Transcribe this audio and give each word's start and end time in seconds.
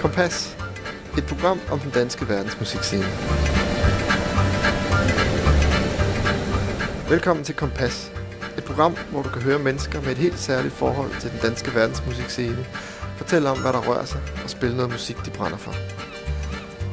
Kompas. 0.00 0.56
Et 1.18 1.26
program 1.26 1.60
om 1.70 1.78
den 1.80 1.90
danske 1.90 2.28
verdensmusikscene. 2.28 3.04
Velkommen 7.08 7.44
til 7.44 7.54
Kompas. 7.54 8.12
Et 8.58 8.64
program, 8.64 8.96
hvor 9.10 9.22
du 9.22 9.28
kan 9.28 9.42
høre 9.42 9.58
mennesker 9.58 10.00
med 10.00 10.10
et 10.10 10.18
helt 10.18 10.38
særligt 10.38 10.74
forhold 10.74 11.20
til 11.20 11.30
den 11.30 11.38
danske 11.42 11.74
verdensmusikscene, 11.74 12.66
fortælle 13.16 13.50
om, 13.50 13.60
hvad 13.60 13.72
der 13.72 13.80
rører 13.80 14.04
sig, 14.04 14.20
og 14.44 14.50
spille 14.50 14.76
noget 14.76 14.92
musik, 14.92 15.16
de 15.24 15.30
brænder 15.30 15.58
for. 15.58 15.74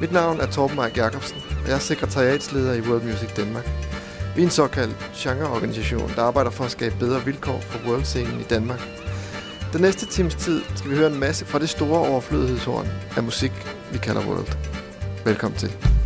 Mit 0.02 0.12
navn 0.12 0.40
er 0.40 0.46
Torben 0.46 0.76
Mark 0.76 0.98
Jacobsen, 0.98 1.38
og 1.64 1.68
jeg 1.68 1.76
er 1.76 1.80
sekretariatsleder 1.80 2.74
i 2.74 2.82
World 2.82 3.04
Music 3.04 3.30
Danmark. 3.36 3.70
Vi 4.36 4.42
er 4.42 4.46
en 4.46 4.52
såkaldt 4.52 5.12
genreorganisation, 5.16 6.12
der 6.16 6.24
arbejder 6.24 6.52
for 6.52 6.64
at 6.64 6.72
skabe 6.72 6.96
bedre 7.00 7.26
vilkår 7.26 7.62
for 7.62 7.90
world-scenen 7.90 8.40
i 8.40 8.44
Danmark. 8.44 9.07
Den 9.78 9.84
næste 9.84 10.06
times 10.06 10.36
tid 10.36 10.62
skal 10.76 10.92
vi 10.92 10.96
høre 10.96 11.08
en 11.08 11.20
masse 11.20 11.46
fra 11.46 11.60
det 11.60 11.70
store 11.70 12.00
overflødighedshorn 12.00 12.88
af 13.18 13.24
musik, 13.24 13.52
vi 13.92 13.98
kalder 13.98 14.22
World. 14.28 14.58
Velkommen 15.26 15.60
til. 15.60 15.97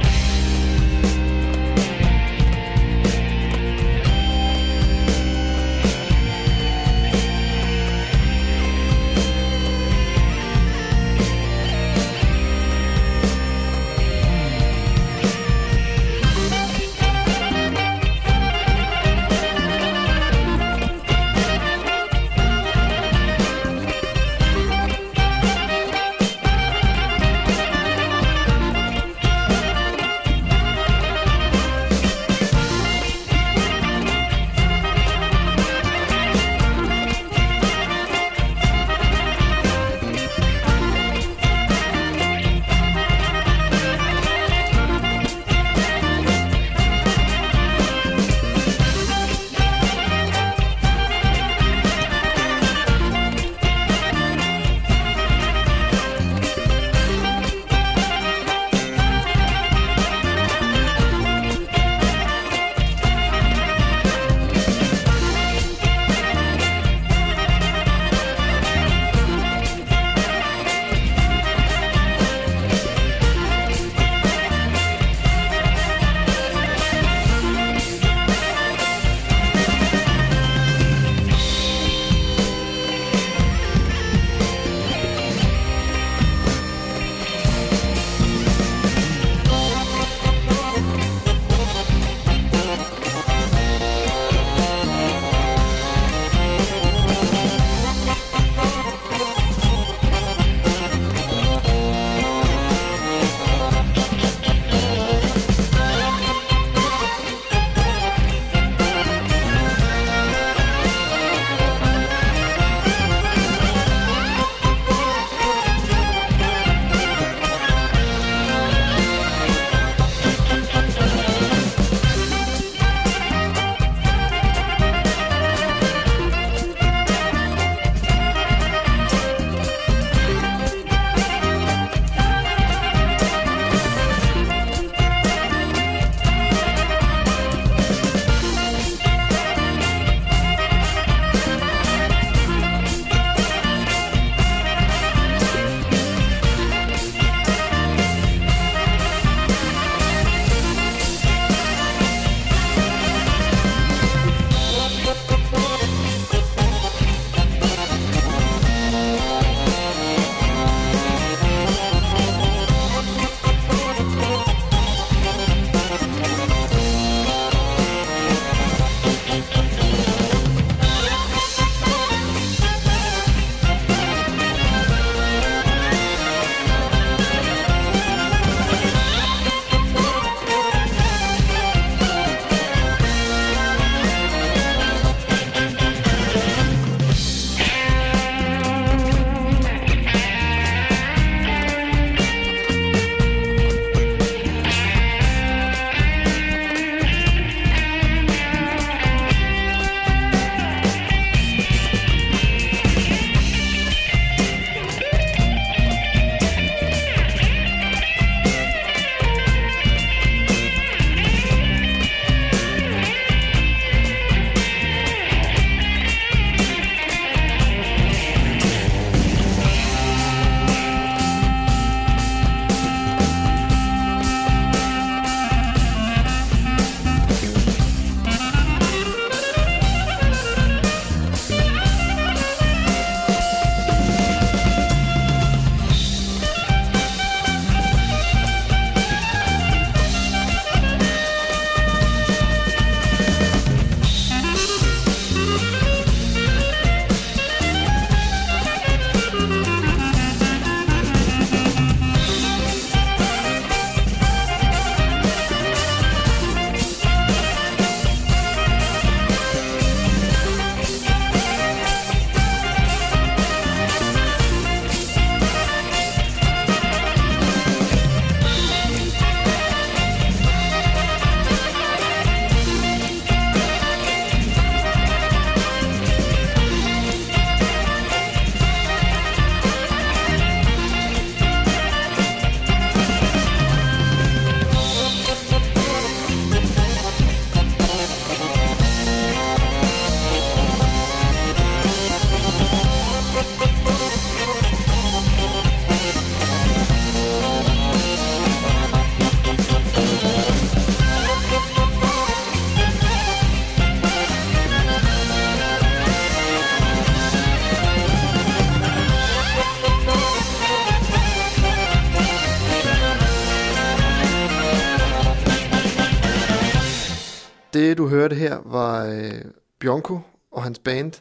Hørte 318.12 318.36
her, 318.36 318.60
var 318.66 319.06
øh, 319.06 319.42
Bianco 319.80 320.20
og 320.52 320.64
hans 320.64 320.80
band 320.80 321.12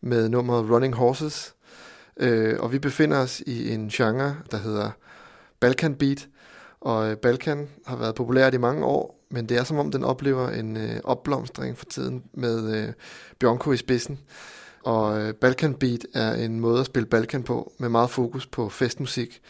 med 0.00 0.28
nummeret 0.28 0.70
Running 0.70 0.94
Horses. 0.94 1.54
Øh, 2.16 2.60
og 2.60 2.72
vi 2.72 2.78
befinder 2.78 3.18
os 3.18 3.40
i 3.46 3.74
en 3.74 3.88
genre, 3.88 4.36
der 4.50 4.56
hedder 4.56 4.90
Balkan 5.60 5.94
Beat. 5.94 6.28
Og 6.80 7.10
øh, 7.10 7.16
Balkan 7.16 7.68
har 7.86 7.96
været 7.96 8.14
populært 8.14 8.54
i 8.54 8.58
mange 8.58 8.84
år, 8.84 9.24
men 9.30 9.48
det 9.48 9.56
er 9.56 9.64
som 9.64 9.78
om, 9.78 9.90
den 9.90 10.04
oplever 10.04 10.48
en 10.48 10.76
øh, 10.76 11.00
opblomstring 11.04 11.78
for 11.78 11.84
tiden 11.84 12.22
med 12.32 12.76
øh, 12.76 12.92
Bianco 13.38 13.72
i 13.72 13.76
spidsen. 13.76 14.18
Og 14.84 15.20
øh, 15.20 15.34
Balkan 15.34 15.74
Beat 15.74 16.06
er 16.14 16.34
en 16.34 16.60
måde 16.60 16.80
at 16.80 16.86
spille 16.86 17.06
Balkan 17.06 17.42
på, 17.42 17.72
med 17.78 17.88
meget 17.88 18.10
fokus 18.10 18.46
på 18.46 18.68
festmusik. 18.68 19.42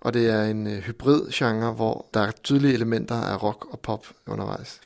Og 0.00 0.14
det 0.14 0.30
er 0.30 0.44
en 0.44 0.66
øh, 0.66 0.78
hybrid 0.78 1.30
genre, 1.32 1.72
hvor 1.72 2.06
der 2.14 2.20
er 2.20 2.30
tydelige 2.30 2.74
elementer 2.74 3.14
af 3.14 3.42
rock 3.42 3.66
og 3.70 3.80
pop 3.80 4.06
undervejs. 4.26 4.80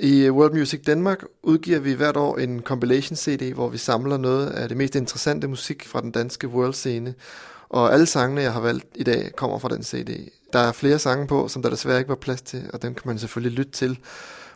I 0.00 0.30
World 0.30 0.52
Music 0.52 0.80
Danmark 0.86 1.24
udgiver 1.42 1.78
vi 1.78 1.92
hvert 1.92 2.16
år 2.16 2.38
en 2.38 2.60
compilation 2.60 3.16
CD, 3.16 3.54
hvor 3.54 3.68
vi 3.68 3.78
samler 3.78 4.16
noget 4.16 4.50
af 4.50 4.68
det 4.68 4.76
mest 4.76 4.94
interessante 4.94 5.48
musik 5.48 5.88
fra 5.88 6.00
den 6.00 6.10
danske 6.10 6.48
world-scene. 6.48 7.14
Og 7.68 7.92
alle 7.92 8.06
sangene, 8.06 8.40
jeg 8.40 8.52
har 8.52 8.60
valgt 8.60 8.86
i 8.94 9.02
dag, 9.02 9.30
kommer 9.36 9.58
fra 9.58 9.68
den 9.68 9.82
CD. 9.82 10.28
Der 10.52 10.58
er 10.58 10.72
flere 10.72 10.98
sange 10.98 11.26
på, 11.26 11.48
som 11.48 11.62
der 11.62 11.70
desværre 11.70 11.98
ikke 11.98 12.08
var 12.08 12.14
plads 12.14 12.42
til, 12.42 12.70
og 12.72 12.82
dem 12.82 12.94
kan 12.94 13.02
man 13.08 13.18
selvfølgelig 13.18 13.58
lytte 13.58 13.72
til 13.72 13.98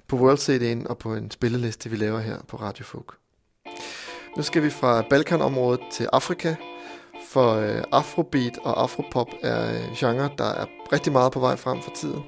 på 0.08 0.16
World 0.16 0.38
CD'en 0.38 0.88
og 0.88 0.98
på 0.98 1.14
en 1.14 1.30
spilleliste, 1.30 1.90
vi 1.90 1.96
laver 1.96 2.18
her 2.18 2.36
på 2.48 2.56
Radio 2.56 2.84
Folk. 2.84 3.14
Nu 4.36 4.42
skal 4.42 4.62
vi 4.62 4.70
fra 4.70 5.02
Balkanområdet 5.10 5.80
til 5.92 6.08
Afrika, 6.12 6.54
for 7.28 7.54
øh, 7.54 7.82
afrobeat 7.92 8.58
og 8.62 8.82
afropop 8.82 9.28
er 9.42 9.72
øh, 9.72 9.96
genre, 9.96 10.30
der 10.38 10.44
er 10.44 10.66
rigtig 10.92 11.12
meget 11.12 11.32
på 11.32 11.40
vej 11.40 11.56
frem 11.56 11.82
for 11.82 11.90
tiden. 11.90 12.22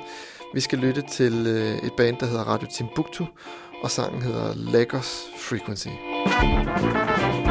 Vi 0.54 0.60
skal 0.60 0.78
lytte 0.78 1.02
til 1.02 1.46
øh, 1.46 1.86
et 1.86 1.92
band, 1.96 2.16
der 2.16 2.26
hedder 2.26 2.44
Radio 2.44 2.68
Timbuktu, 2.70 3.24
og 3.82 3.90
sangen 3.90 4.22
hedder 4.22 4.54
Lagos 4.56 5.26
Frequency. 5.38 5.88
Thank 6.26 7.46
you. 7.46 7.49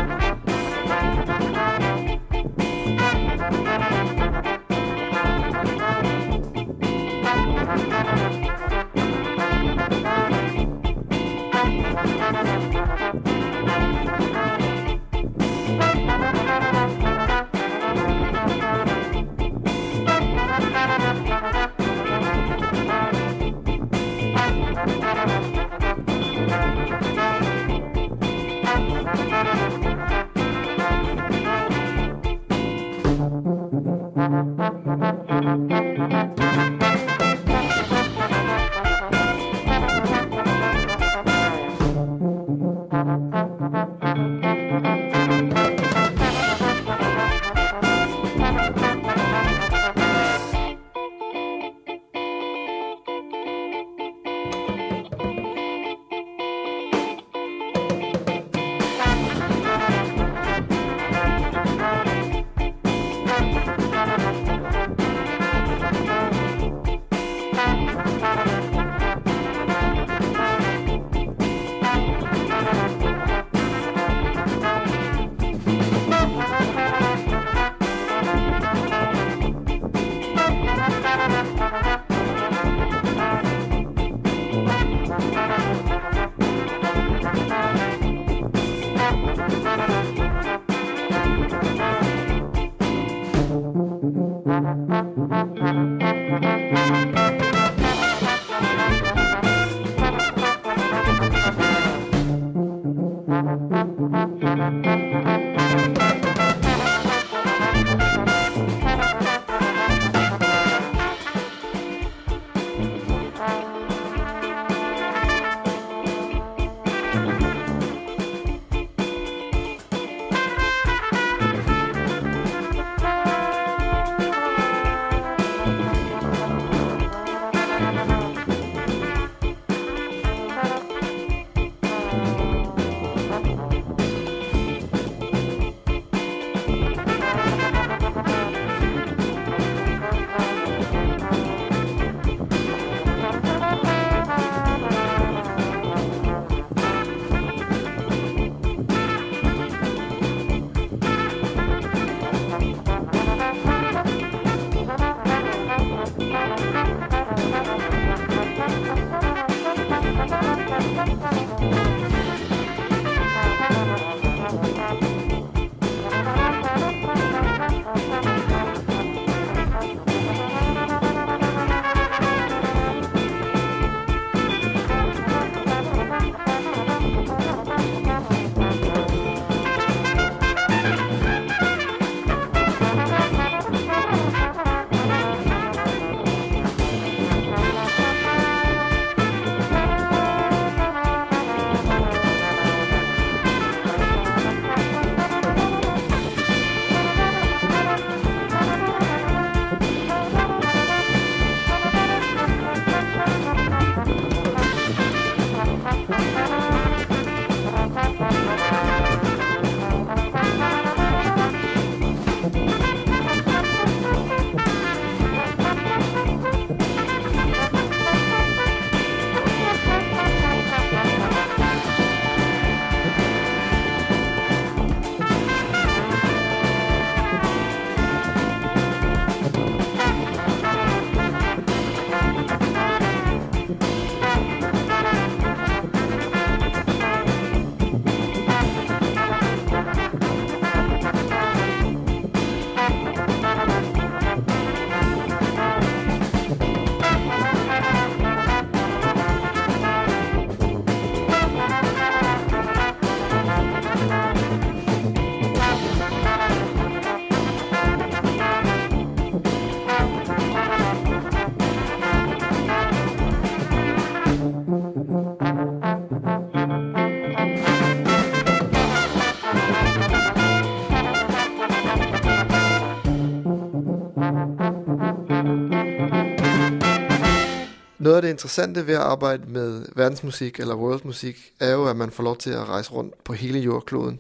Interessante 278.40 278.88
ved 278.88 278.94
at 278.94 279.02
arbejde 279.02 279.44
med 279.48 279.86
verdensmusik 279.96 280.60
eller 280.60 280.76
worldmusik, 280.76 281.52
er 281.60 281.72
jo, 281.72 281.86
at 281.86 281.96
man 281.96 282.12
får 282.12 282.24
lov 282.24 282.38
til 282.38 282.50
at 282.50 282.70
rejse 282.70 282.92
rundt 282.92 283.24
på 283.24 283.34
hele 283.34 283.60
jordkloden. 283.60 284.20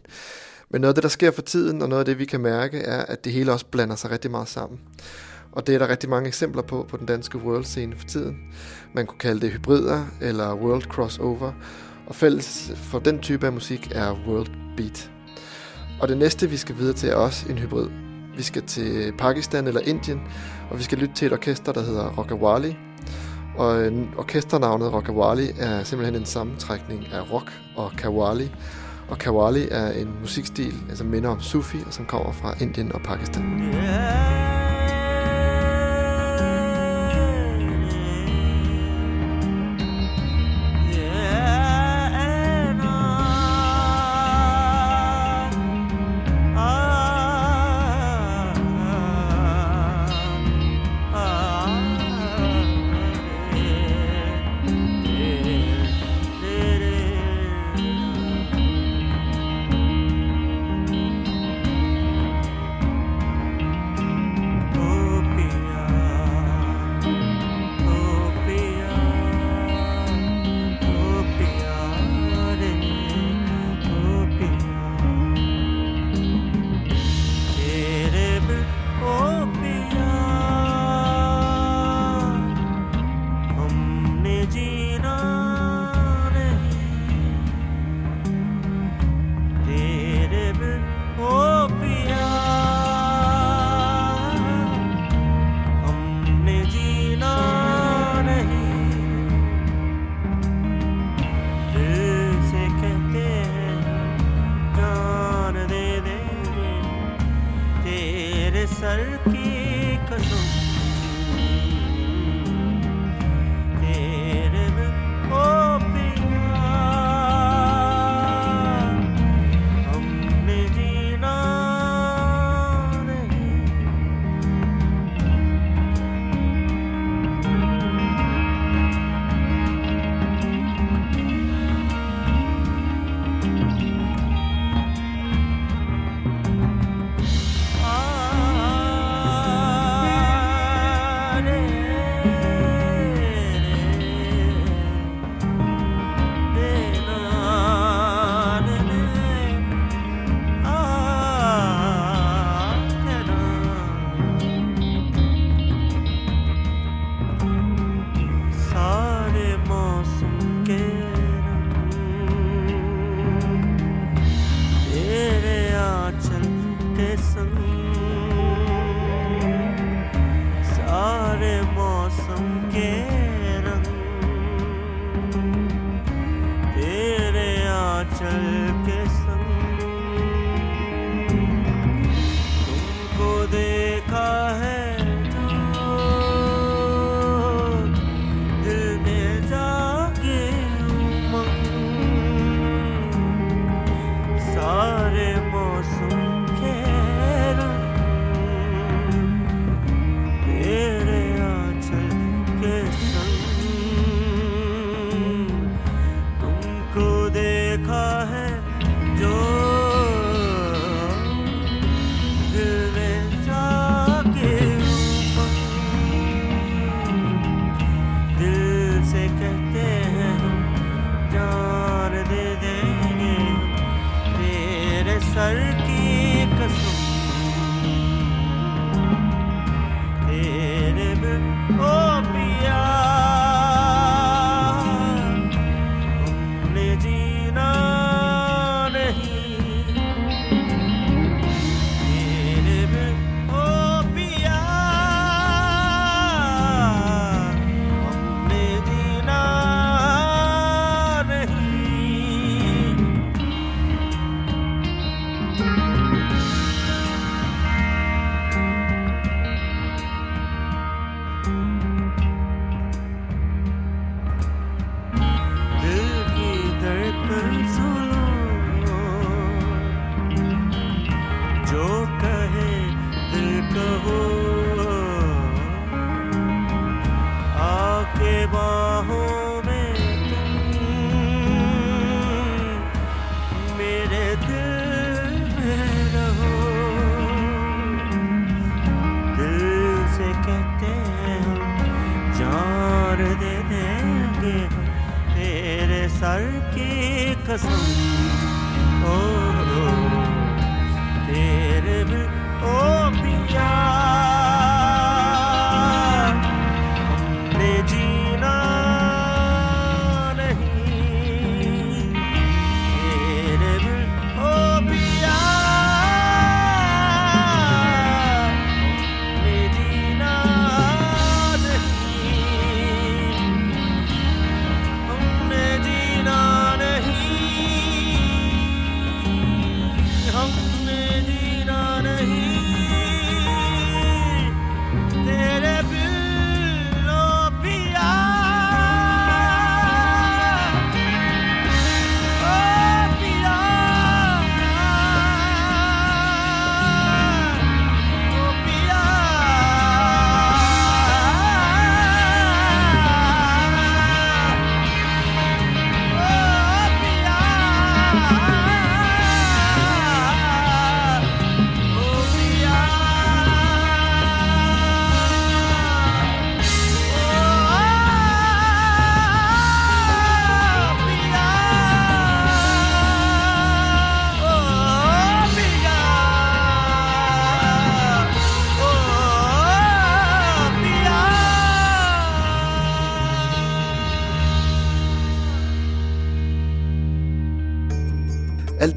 Men 0.70 0.82
noget 0.82 0.92
af 0.92 0.96
det, 0.96 1.04
der 1.04 1.10
sker 1.10 1.32
for 1.32 1.42
tiden, 1.42 1.82
og 1.82 1.90
noget 1.90 2.00
af 2.00 2.06
det, 2.06 2.20
vi 2.20 2.26
kan 2.26 2.42
mærke, 2.42 2.80
er, 2.80 3.06
at 3.06 3.24
det 3.26 3.34
hele 3.34 3.52
også 3.52 3.66
blander 3.66 3.96
sig 3.96 4.12
rigtig 4.12 4.32
meget 4.32 4.48
sammen. 4.48 4.80
Og 5.52 5.68
det 5.68 5.76
er 5.76 5.80
der 5.80 5.90
rigtig 5.90 6.10
mange 6.10 6.28
eksempler 6.28 6.62
på 6.62 6.86
på 6.90 6.98
den 6.98 7.06
danske 7.06 7.38
world-scene 7.38 7.96
for 7.96 8.08
tiden. 8.08 8.38
Man 8.94 9.06
kunne 9.06 9.20
kalde 9.20 9.42
det 9.42 9.52
hybrider 9.52 10.06
eller 10.22 10.56
world 10.56 10.84
crossover. 10.84 11.54
Og 12.08 12.16
fælles 12.16 12.72
for 12.76 13.00
den 13.00 13.20
type 13.20 13.46
af 13.46 13.54
musik 13.54 13.92
er 13.96 14.16
world 14.28 14.50
beat. 14.78 15.12
Og 16.02 16.08
det 16.08 16.18
næste, 16.18 16.50
vi 16.50 16.58
skal 16.58 16.78
videre 16.78 16.94
til, 16.94 17.10
er 17.10 17.16
også 17.16 17.50
en 17.50 17.58
hybrid. 17.58 17.90
Vi 18.38 18.44
skal 18.44 18.64
til 18.64 19.14
Pakistan 19.18 19.68
eller 19.68 19.82
Indien, 19.82 20.22
og 20.72 20.78
vi 20.78 20.84
skal 20.84 20.98
lytte 20.98 21.16
til 21.16 21.26
et 21.26 21.34
orkester, 21.34 21.72
der 21.72 21.82
hedder 21.82 22.10
Rockawali. 22.18 22.89
Og 23.60 23.82
øh, 23.82 23.94
orkesternavnet 24.18 24.94
Rockawali 24.94 25.48
er 25.60 25.84
simpelthen 25.84 26.16
en 26.16 26.26
sammentrækning 26.26 27.08
af 27.14 27.34
rock 27.34 27.52
og 27.76 27.92
kawali. 27.98 28.52
Og 29.10 29.18
kawali 29.18 29.68
er 29.72 29.92
en 29.92 30.16
musikstil, 30.22 30.72
som 30.72 30.90
altså 30.90 31.04
minder 31.04 31.30
om 31.30 31.42
sufi, 31.42 31.78
og 31.88 31.94
som 31.94 32.06
kommer 32.06 32.32
fra 32.32 32.54
Indien 32.62 32.92
og 32.92 33.02
Pakistan. 33.02 33.62
Yeah. 33.74 34.89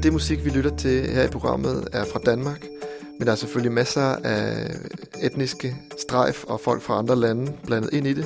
at 0.03 0.05
det 0.05 0.13
musik, 0.13 0.45
vi 0.45 0.49
lytter 0.49 0.75
til 0.77 1.09
her 1.09 1.23
i 1.23 1.27
programmet, 1.27 1.87
er 1.93 2.05
fra 2.05 2.19
Danmark. 2.25 2.65
Men 3.19 3.25
der 3.25 3.31
er 3.31 3.35
selvfølgelig 3.35 3.71
masser 3.71 4.01
af 4.01 4.75
etniske 5.21 5.75
strejf 5.97 6.43
og 6.43 6.59
folk 6.59 6.81
fra 6.81 6.97
andre 6.97 7.15
lande 7.15 7.53
blandet 7.65 7.93
ind 7.93 8.07
i 8.07 8.13
det. 8.13 8.25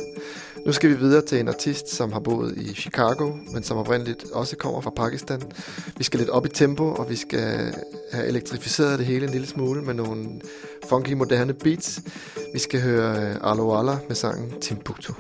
Nu 0.66 0.72
skal 0.72 0.90
vi 0.90 0.96
videre 0.96 1.22
til 1.22 1.40
en 1.40 1.48
artist, 1.48 1.90
som 1.90 2.12
har 2.12 2.20
boet 2.20 2.58
i 2.58 2.74
Chicago, 2.74 3.32
men 3.54 3.64
som 3.64 3.78
oprindeligt 3.78 4.32
også 4.32 4.56
kommer 4.56 4.82
fra 4.82 4.90
Pakistan. 4.90 5.42
Vi 5.98 6.04
skal 6.04 6.20
lidt 6.20 6.30
op 6.30 6.46
i 6.46 6.50
tempo, 6.50 6.84
og 6.84 7.10
vi 7.10 7.16
skal 7.16 7.74
have 8.12 8.28
elektrificeret 8.28 9.00
det 9.00 9.08
hele 9.08 9.26
en 9.26 9.32
lille 9.32 9.48
smule 9.48 9.82
med 9.82 9.94
nogle 9.94 10.28
funky 10.90 11.14
moderne 11.14 11.54
beats. 11.54 12.00
Vi 12.54 12.60
skal 12.60 12.82
høre 12.82 13.38
Arlo 13.42 13.80
Alla 13.80 13.98
med 14.08 14.16
sangen 14.16 14.62
Timbuktu. 14.62 15.14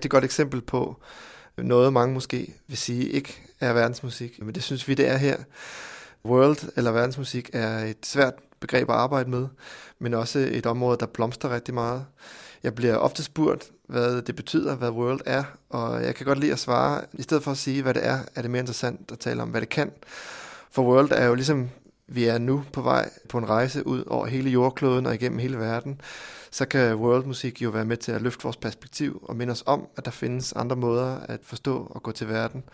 Rigtig 0.00 0.10
godt 0.10 0.24
eksempel 0.24 0.60
på 0.60 0.96
noget, 1.58 1.92
mange 1.92 2.14
måske 2.14 2.54
vil 2.66 2.76
sige 2.76 3.08
ikke 3.08 3.42
er 3.60 3.72
verdensmusik, 3.72 4.42
men 4.42 4.54
det 4.54 4.62
synes 4.62 4.88
vi, 4.88 4.94
det 4.94 5.08
er 5.08 5.16
her. 5.16 5.36
World 6.24 6.72
eller 6.76 6.90
verdensmusik 6.90 7.50
er 7.52 7.78
et 7.78 7.96
svært 8.02 8.34
begreb 8.60 8.90
at 8.90 8.96
arbejde 8.96 9.30
med, 9.30 9.46
men 9.98 10.14
også 10.14 10.38
et 10.38 10.66
område, 10.66 10.98
der 11.00 11.06
blomstrer 11.06 11.54
rigtig 11.54 11.74
meget. 11.74 12.04
Jeg 12.62 12.74
bliver 12.74 12.96
ofte 12.96 13.22
spurgt, 13.22 13.70
hvad 13.88 14.22
det 14.22 14.36
betyder, 14.36 14.74
hvad 14.74 14.90
world 14.90 15.20
er, 15.26 15.44
og 15.70 16.04
jeg 16.04 16.14
kan 16.14 16.26
godt 16.26 16.38
lide 16.38 16.52
at 16.52 16.58
svare. 16.58 17.04
I 17.12 17.22
stedet 17.22 17.42
for 17.42 17.50
at 17.50 17.58
sige, 17.58 17.82
hvad 17.82 17.94
det 17.94 18.06
er, 18.06 18.18
er 18.34 18.42
det 18.42 18.50
mere 18.50 18.60
interessant 18.60 19.12
at 19.12 19.18
tale 19.18 19.42
om, 19.42 19.48
hvad 19.48 19.60
det 19.60 19.68
kan. 19.68 19.92
For 20.70 20.82
world 20.82 21.12
er 21.12 21.26
jo 21.26 21.34
ligesom 21.34 21.70
vi 22.12 22.24
er 22.24 22.38
nu 22.38 22.64
på 22.72 22.82
vej 22.82 23.10
på 23.28 23.38
en 23.38 23.48
rejse 23.48 23.86
ud 23.86 24.04
over 24.06 24.26
hele 24.26 24.50
jordkloden 24.50 25.06
og 25.06 25.14
igennem 25.14 25.38
hele 25.38 25.58
verden, 25.58 26.00
så 26.50 26.64
kan 26.64 26.94
worldmusik 26.94 27.62
jo 27.62 27.70
være 27.70 27.84
med 27.84 27.96
til 27.96 28.12
at 28.12 28.22
løfte 28.22 28.42
vores 28.42 28.56
perspektiv 28.56 29.24
og 29.28 29.36
minde 29.36 29.50
os 29.50 29.62
om, 29.66 29.86
at 29.96 30.04
der 30.04 30.10
findes 30.10 30.52
andre 30.52 30.76
måder 30.76 31.16
at 31.28 31.40
forstå 31.42 31.86
og 31.90 32.02
gå 32.02 32.12
til 32.12 32.28
verden 32.28 32.64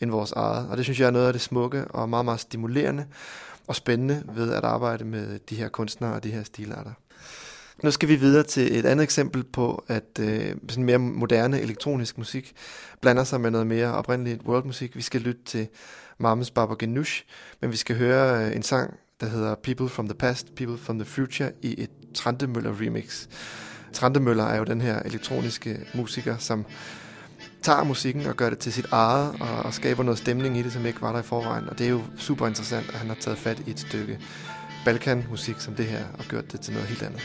end 0.00 0.10
vores 0.10 0.32
eget. 0.32 0.68
Og 0.68 0.76
det 0.76 0.84
synes 0.84 1.00
jeg 1.00 1.06
er 1.06 1.10
noget 1.10 1.26
af 1.26 1.32
det 1.32 1.42
smukke 1.42 1.84
og 1.84 2.08
meget, 2.08 2.24
meget 2.24 2.40
stimulerende 2.40 3.06
og 3.66 3.76
spændende 3.76 4.22
ved 4.34 4.52
at 4.52 4.64
arbejde 4.64 5.04
med 5.04 5.38
de 5.38 5.56
her 5.56 5.68
kunstnere 5.68 6.12
og 6.14 6.24
de 6.24 6.30
her 6.30 6.44
stilarter. 6.44 6.92
Nu 7.82 7.90
skal 7.90 8.08
vi 8.08 8.16
videre 8.16 8.42
til 8.42 8.78
et 8.78 8.86
andet 8.86 9.04
eksempel 9.04 9.44
på, 9.44 9.84
at 9.88 10.18
øh, 10.20 10.54
sådan 10.68 10.84
mere 10.84 10.98
moderne 10.98 11.60
elektronisk 11.60 12.18
musik 12.18 12.52
blander 13.00 13.24
sig 13.24 13.40
med 13.40 13.50
noget 13.50 13.66
mere 13.66 13.92
oprindeligt 13.92 14.42
worldmusik. 14.42 14.96
Vi 14.96 15.02
skal 15.02 15.20
lytte 15.20 15.42
til 15.44 15.68
Mames 16.20 16.50
Baba 16.50 16.74
Ganoush, 16.74 17.24
men 17.60 17.72
vi 17.72 17.76
skal 17.76 17.96
høre 17.96 18.46
øh, 18.46 18.56
en 18.56 18.62
sang, 18.62 18.94
der 19.20 19.26
hedder 19.26 19.54
People 19.54 19.88
from 19.88 20.08
the 20.08 20.14
Past, 20.14 20.54
People 20.54 20.78
from 20.78 20.98
the 20.98 21.06
Future 21.06 21.52
i 21.62 21.82
et 21.82 21.90
Trantemøller 22.14 22.80
remix. 22.80 23.26
Trantemøller 23.92 24.44
er 24.44 24.58
jo 24.58 24.64
den 24.64 24.80
her 24.80 25.02
elektroniske 25.02 25.78
musiker, 25.94 26.36
som 26.38 26.66
tager 27.62 27.84
musikken 27.84 28.26
og 28.26 28.36
gør 28.36 28.50
det 28.50 28.58
til 28.58 28.72
sit 28.72 28.86
eget, 28.92 29.34
og, 29.40 29.62
og 29.64 29.74
skaber 29.74 30.02
noget 30.02 30.18
stemning 30.18 30.58
i 30.58 30.62
det, 30.62 30.72
som 30.72 30.86
ikke 30.86 31.02
var 31.02 31.12
der 31.12 31.18
i 31.18 31.22
forvejen. 31.22 31.68
Og 31.68 31.78
det 31.78 31.86
er 31.86 31.90
jo 31.90 32.02
super 32.16 32.46
interessant, 32.46 32.88
at 32.88 32.94
han 32.94 33.08
har 33.08 33.16
taget 33.20 33.38
fat 33.38 33.62
i 33.66 33.70
et 33.70 33.80
stykke 33.80 34.18
Balkan-musik 34.84 35.54
som 35.58 35.74
det 35.74 35.86
her, 35.86 36.04
og 36.18 36.24
gjort 36.24 36.52
det 36.52 36.60
til 36.60 36.72
noget 36.72 36.88
helt 36.88 37.02
andet. 37.02 37.20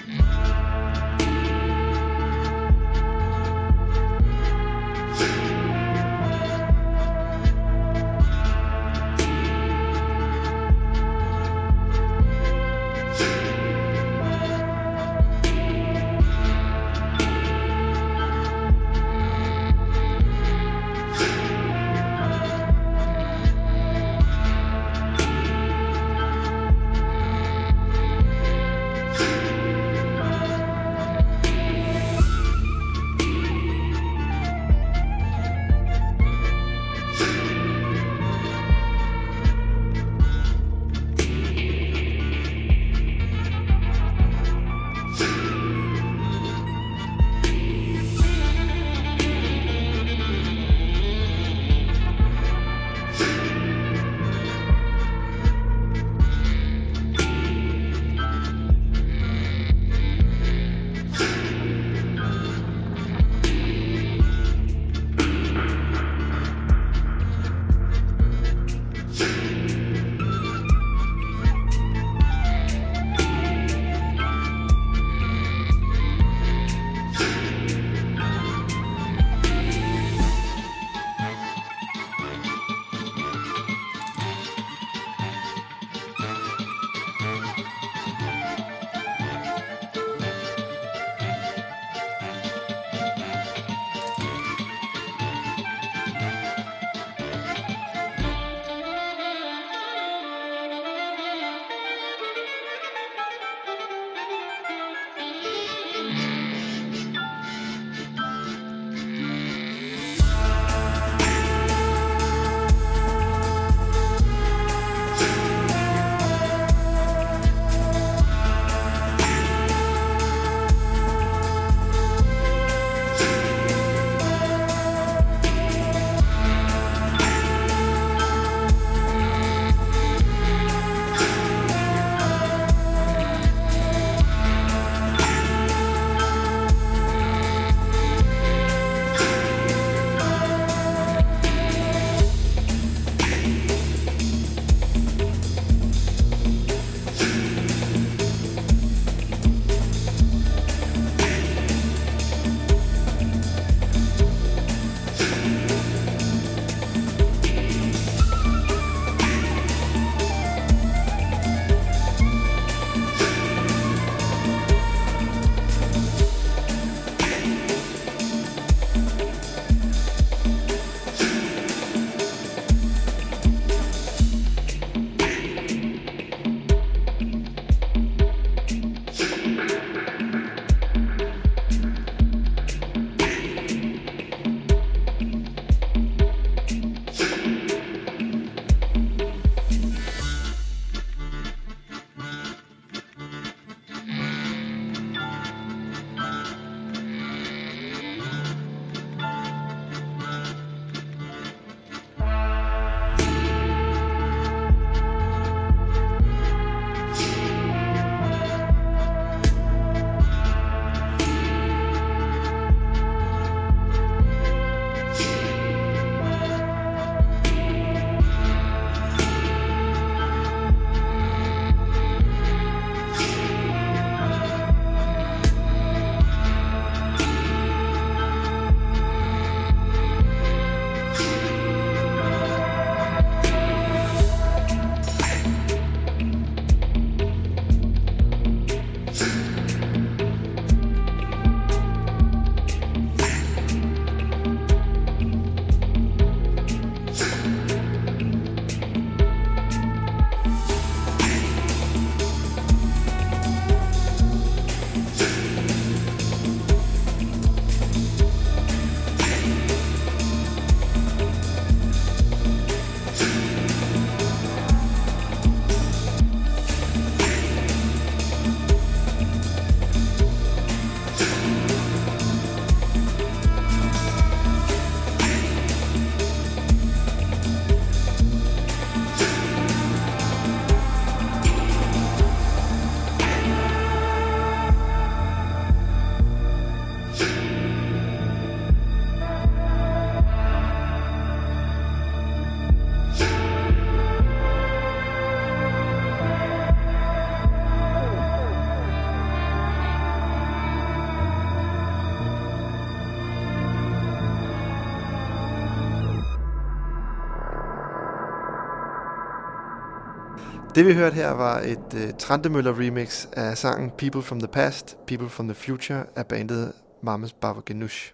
Det 310.75 310.85
vi 310.85 310.93
hørte 310.93 311.15
her 311.15 311.31
var 311.31 311.59
et 311.59 311.93
øh, 311.95 312.03
uh, 312.03 312.09
Trantemøller 312.19 312.79
remix 312.79 313.27
af 313.33 313.57
sangen 313.57 313.91
People 313.97 314.21
from 314.21 314.39
the 314.39 314.47
Past, 314.47 314.97
People 315.07 315.29
from 315.29 315.47
the 315.47 315.55
Future 315.55 316.03
af 316.15 316.25
bandet 316.25 316.73
Mamas 317.01 317.33
Baba 317.33 317.59
Ganoush. 317.65 318.13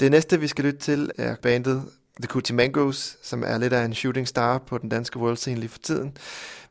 Det 0.00 0.10
næste 0.10 0.40
vi 0.40 0.46
skal 0.46 0.64
lytte 0.64 0.78
til 0.78 1.10
er 1.18 1.36
bandet 1.42 1.82
The 2.20 2.28
Coochie 2.28 2.56
Mangos, 2.56 3.18
som 3.22 3.42
er 3.46 3.58
lidt 3.58 3.72
af 3.72 3.84
en 3.84 3.94
shooting 3.94 4.28
star 4.28 4.58
på 4.58 4.78
den 4.78 4.88
danske 4.88 5.18
world 5.18 5.36
scene 5.36 5.60
lige 5.60 5.68
for 5.68 5.78
tiden. 5.78 6.16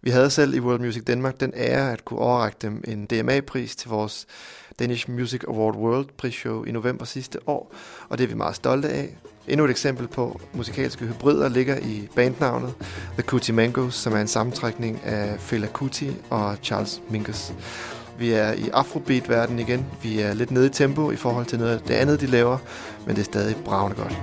Vi 0.02 0.10
havde 0.10 0.30
selv 0.30 0.54
i 0.54 0.60
World 0.60 0.80
Music 0.80 1.04
Danmark 1.04 1.39
den 1.39 1.54
ære 1.56 1.91
at 1.91 2.06
kunne 2.06 2.20
overrække 2.20 2.58
dem 2.62 2.84
en 2.88 3.06
DMA-pris 3.06 3.76
til 3.76 3.89
vores 3.89 4.26
Danish 4.80 5.12
Music 5.12 5.41
Award 5.48 5.76
World 5.76 6.08
prisshow 6.18 6.63
i 6.63 6.72
november 6.72 7.06
sidste 7.06 7.39
år, 7.48 7.76
og 8.10 8.18
det 8.18 8.24
er 8.24 8.28
vi 8.28 8.36
meget 8.36 8.56
stolte 8.56 8.89
af. 8.89 9.18
Endnu 9.47 9.65
et 9.65 9.71
eksempel 9.71 10.08
på 10.08 10.39
musikalske 10.53 11.05
hybrider 11.05 11.49
ligger 11.49 11.77
i 11.77 12.10
bandnavnet 12.15 12.73
The 13.13 13.21
Cootie 13.21 13.55
Mangos, 13.55 13.95
som 13.95 14.13
er 14.13 14.17
en 14.17 14.27
sammentrækning 14.27 15.01
af 15.03 15.39
Fela 15.39 15.67
Kuti 15.67 16.12
og 16.29 16.58
Charles 16.63 17.01
Mingus. 17.10 17.53
Vi 18.19 18.31
er 18.31 18.53
i 18.53 18.69
afrobeat-verdenen 18.73 19.60
igen. 19.60 19.86
Vi 20.03 20.19
er 20.19 20.34
lidt 20.34 20.51
nede 20.51 20.65
i 20.65 20.69
tempo 20.69 21.12
i 21.12 21.15
forhold 21.15 21.45
til 21.45 21.60
noget 21.60 21.71
af 21.71 21.79
det 21.79 21.93
andet, 21.93 22.21
de 22.21 22.25
laver, 22.25 22.58
men 23.08 23.15
det 23.15 23.21
er 23.21 23.25
stadig 23.25 23.55
bravende 23.55 23.97
godt. 23.97 24.13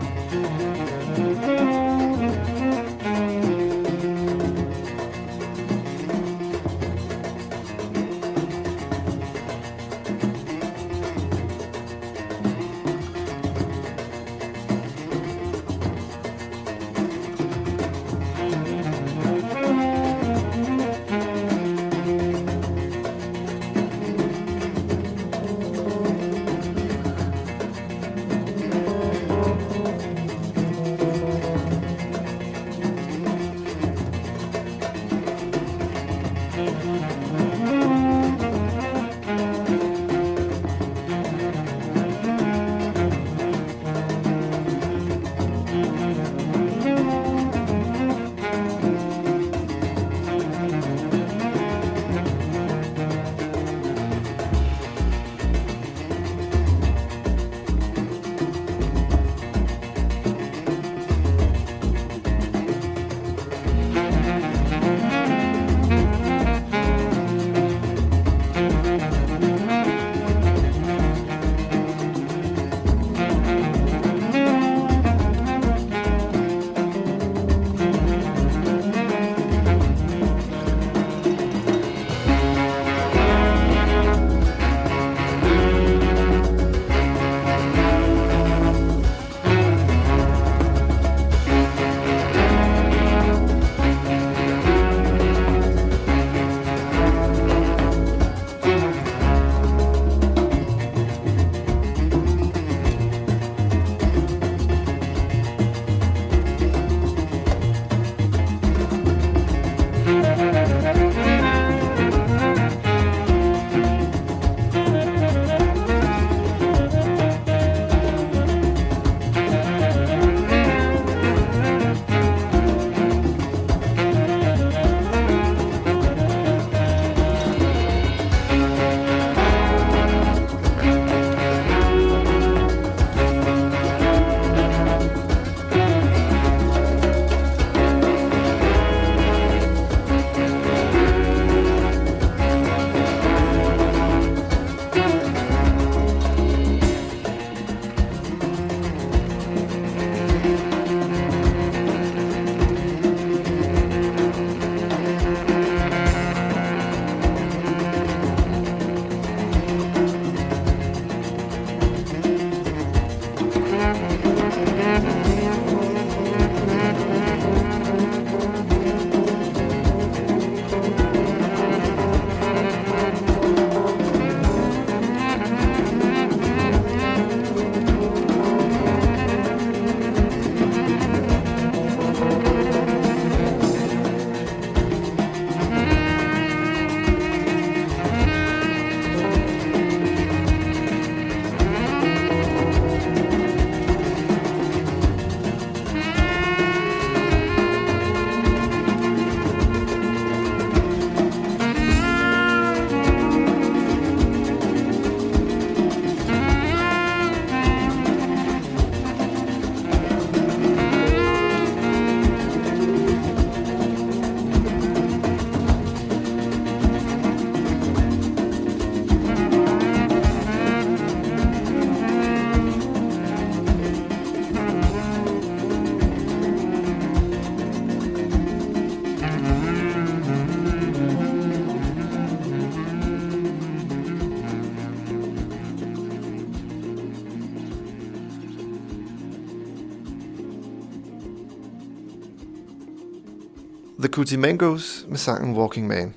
Cootie 244.12 244.38
Mangoes 244.38 245.06
med 245.08 245.18
sangen 245.18 245.56
Walking 245.56 245.86
Man. 245.86 246.14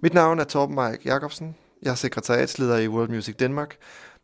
Mit 0.00 0.14
navn 0.14 0.40
er 0.40 0.44
Torben 0.44 0.76
Mike 0.76 1.02
Jacobsen. 1.04 1.54
Jeg 1.82 1.90
er 1.90 1.94
sekretariatsleder 1.94 2.78
i 2.78 2.88
World 2.88 3.08
Music 3.08 3.36
Danmark. 3.36 3.76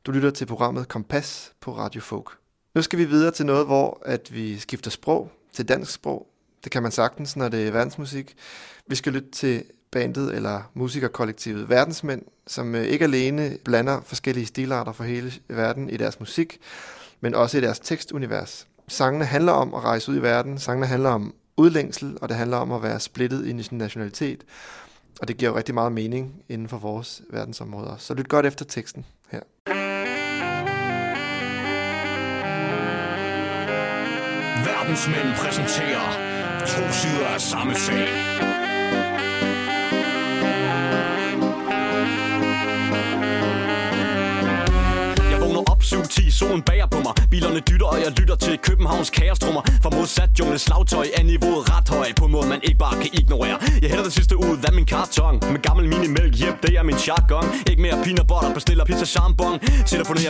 Du 0.07 0.13
lytter 0.13 0.31
til 0.31 0.47
programmet 0.47 0.89
Kompas 0.89 1.53
på 1.61 1.77
Radio 1.77 2.01
Folk. 2.01 2.31
Nu 2.75 2.83
skal 2.83 2.99
vi 2.99 3.05
videre 3.05 3.31
til 3.31 3.47
noget, 3.47 3.67
hvor 3.67 4.03
at 4.05 4.35
vi 4.35 4.59
skifter 4.59 4.91
sprog 4.91 5.31
til 5.53 5.69
dansk 5.69 5.93
sprog. 5.93 6.27
Det 6.65 6.73
kan 6.73 6.83
man 6.83 6.93
sagtens, 6.93 7.37
når 7.37 7.49
det 7.49 7.69
er 7.69 7.73
verdensmusik. 7.73 8.37
Vi 8.87 8.95
skal 8.95 9.13
lytte 9.13 9.31
til 9.31 9.65
bandet 9.93 10.35
eller 10.35 10.71
musikerkollektivet 10.75 11.69
Verdensmænd, 11.69 12.23
som 12.47 12.75
øh, 12.75 12.85
ikke 12.85 13.05
alene 13.05 13.57
blander 13.65 14.01
forskellige 14.05 14.47
stilarter 14.47 14.93
fra 14.93 15.05
hele 15.05 15.33
verden 15.49 15.91
i 15.91 15.97
deres 15.97 16.21
musik, 16.21 16.61
men 17.21 17.35
også 17.35 17.59
i 17.59 17.61
deres 17.61 17.81
tekstunivers. 17.81 18.67
Sangene 18.89 19.25
handler 19.25 19.53
om 19.53 19.75
at 19.75 19.81
rejse 19.81 20.13
ud 20.13 20.17
i 20.17 20.23
verden, 20.23 20.59
sangene 20.59 20.87
handler 20.87 21.11
om 21.11 21.35
udlængsel, 21.57 22.19
og 22.23 22.29
det 22.29 22.37
handler 22.37 22.57
om 22.57 22.73
at 22.73 22.83
være 22.83 23.01
splittet 23.01 23.47
i 23.47 23.63
sin 23.63 23.79
nationalitet. 23.79 24.45
Og 25.21 25.29
det 25.29 25.37
giver 25.37 25.51
jo 25.51 25.57
rigtig 25.57 25.75
meget 25.75 25.93
mening 25.93 26.43
inden 26.49 26.69
for 26.69 26.79
vores 26.79 27.23
verdensområder. 27.31 27.97
Så 27.97 28.15
lyt 28.15 28.29
godt 28.29 28.47
efter 28.47 28.65
teksten 28.65 29.07
her. 29.31 29.41
Verdensmænd 34.65 35.37
præsenterer 35.37 36.11
to 36.61 36.93
sider 36.93 37.27
af 37.27 37.41
samme 37.41 37.75
sag. 37.75 38.60
Solen 46.41 46.63
bager 46.69 46.89
på 46.95 46.99
mig. 47.07 47.15
Bilerne 47.33 47.61
dytter, 47.69 47.89
og 47.95 47.99
jeg 48.05 48.11
lytter 48.21 48.37
til 48.47 48.55
Københavns 48.69 49.11
kaostrummer. 49.11 49.63
For 49.83 49.91
modsat 49.97 50.31
jungles 50.39 50.63
slagtøj 50.67 51.07
er 51.19 51.23
niveauet 51.23 51.63
ret 51.73 51.89
høj 51.97 52.09
På 52.21 52.25
en 52.29 52.33
måde, 52.33 52.47
man 52.55 52.61
ikke 52.69 52.79
bare 52.87 52.97
kan 53.03 53.11
ignorere. 53.21 53.57
Jeg 53.83 53.89
hælder 53.93 54.07
det 54.09 54.15
sidste 54.19 54.35
ud 54.37 54.59
af 54.69 54.73
min 54.79 54.87
karton 54.93 55.35
Med 55.55 55.61
gammel 55.69 55.85
minimælk, 55.95 56.35
yep, 56.47 56.57
det 56.63 56.71
er 56.79 56.83
min 56.91 56.99
jargon. 57.07 57.47
Ikke 57.71 57.83
mere 57.87 57.97
peanut 58.05 58.27
butter, 58.31 58.51
bestiller 58.59 58.85
pizza 58.85 59.07
chambon. 59.15 59.55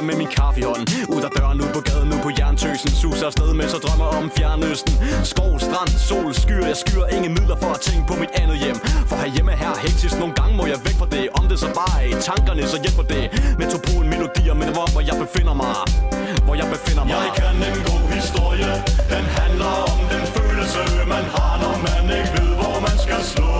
Her 0.01 0.03
med 0.03 0.17
min 0.23 0.31
kaffe 0.39 0.61
i 0.61 0.63
hånden. 0.63 0.87
Ud 1.15 1.23
af 1.29 1.31
døren, 1.37 1.61
ud 1.65 1.71
på 1.77 1.81
gaden, 1.89 2.09
nu 2.13 2.17
på 2.27 2.31
jerntøsen 2.39 2.91
Suser 3.01 3.27
afsted 3.27 3.51
med, 3.59 3.69
så 3.75 3.79
drømmer 3.85 4.09
om 4.19 4.31
fjernøsten. 4.37 4.95
Skov, 5.33 5.53
strand, 5.67 5.93
sol, 6.09 6.35
skyer. 6.43 6.67
Jeg 6.73 6.79
skyer 6.83 7.07
ingen 7.17 7.33
midler 7.37 7.57
for 7.63 7.71
at 7.77 7.81
tænke 7.87 8.05
på 8.11 8.15
mit 8.23 8.33
andet 8.43 8.59
hjem. 8.65 8.77
For 9.09 9.17
herhjemme 9.23 9.53
her 9.63 9.73
hektisk, 9.85 10.15
nogle 10.23 10.35
gange 10.35 10.53
må 10.57 10.65
jeg 10.73 10.79
væk 10.87 10.97
fra 11.01 11.09
det. 11.15 11.25
Om 11.39 11.45
det 11.51 11.59
så 11.65 11.69
bare 11.81 11.95
er 12.03 12.09
i 12.15 12.17
tankerne, 12.29 12.63
så 12.73 12.79
hjælper 12.85 13.05
det. 13.13 13.25
Metropol 13.63 14.05
melodier, 14.13 14.55
men 14.63 14.69
hvor, 14.75 14.87
hvor 14.93 15.03
jeg 15.09 15.17
befinder 15.25 15.55
mig? 15.55 16.00
Hvor 16.45 16.55
jeg 16.61 16.67
befinder 16.75 17.05
mig. 17.05 17.11
Jeg 17.17 17.29
kan 17.41 17.55
en 17.71 17.81
god 17.91 18.05
historie. 18.19 18.73
Den 19.15 19.25
handler 19.39 19.73
om 19.93 19.99
den 20.13 20.25
følelse 20.37 20.83
man 21.15 21.25
har 21.35 21.53
Når 21.63 21.77
man 21.87 22.03
ikke 22.19 22.31
ved 22.37 22.51
hvor 22.61 22.77
man 22.87 22.97
skal 23.05 23.21
slå 23.33 23.53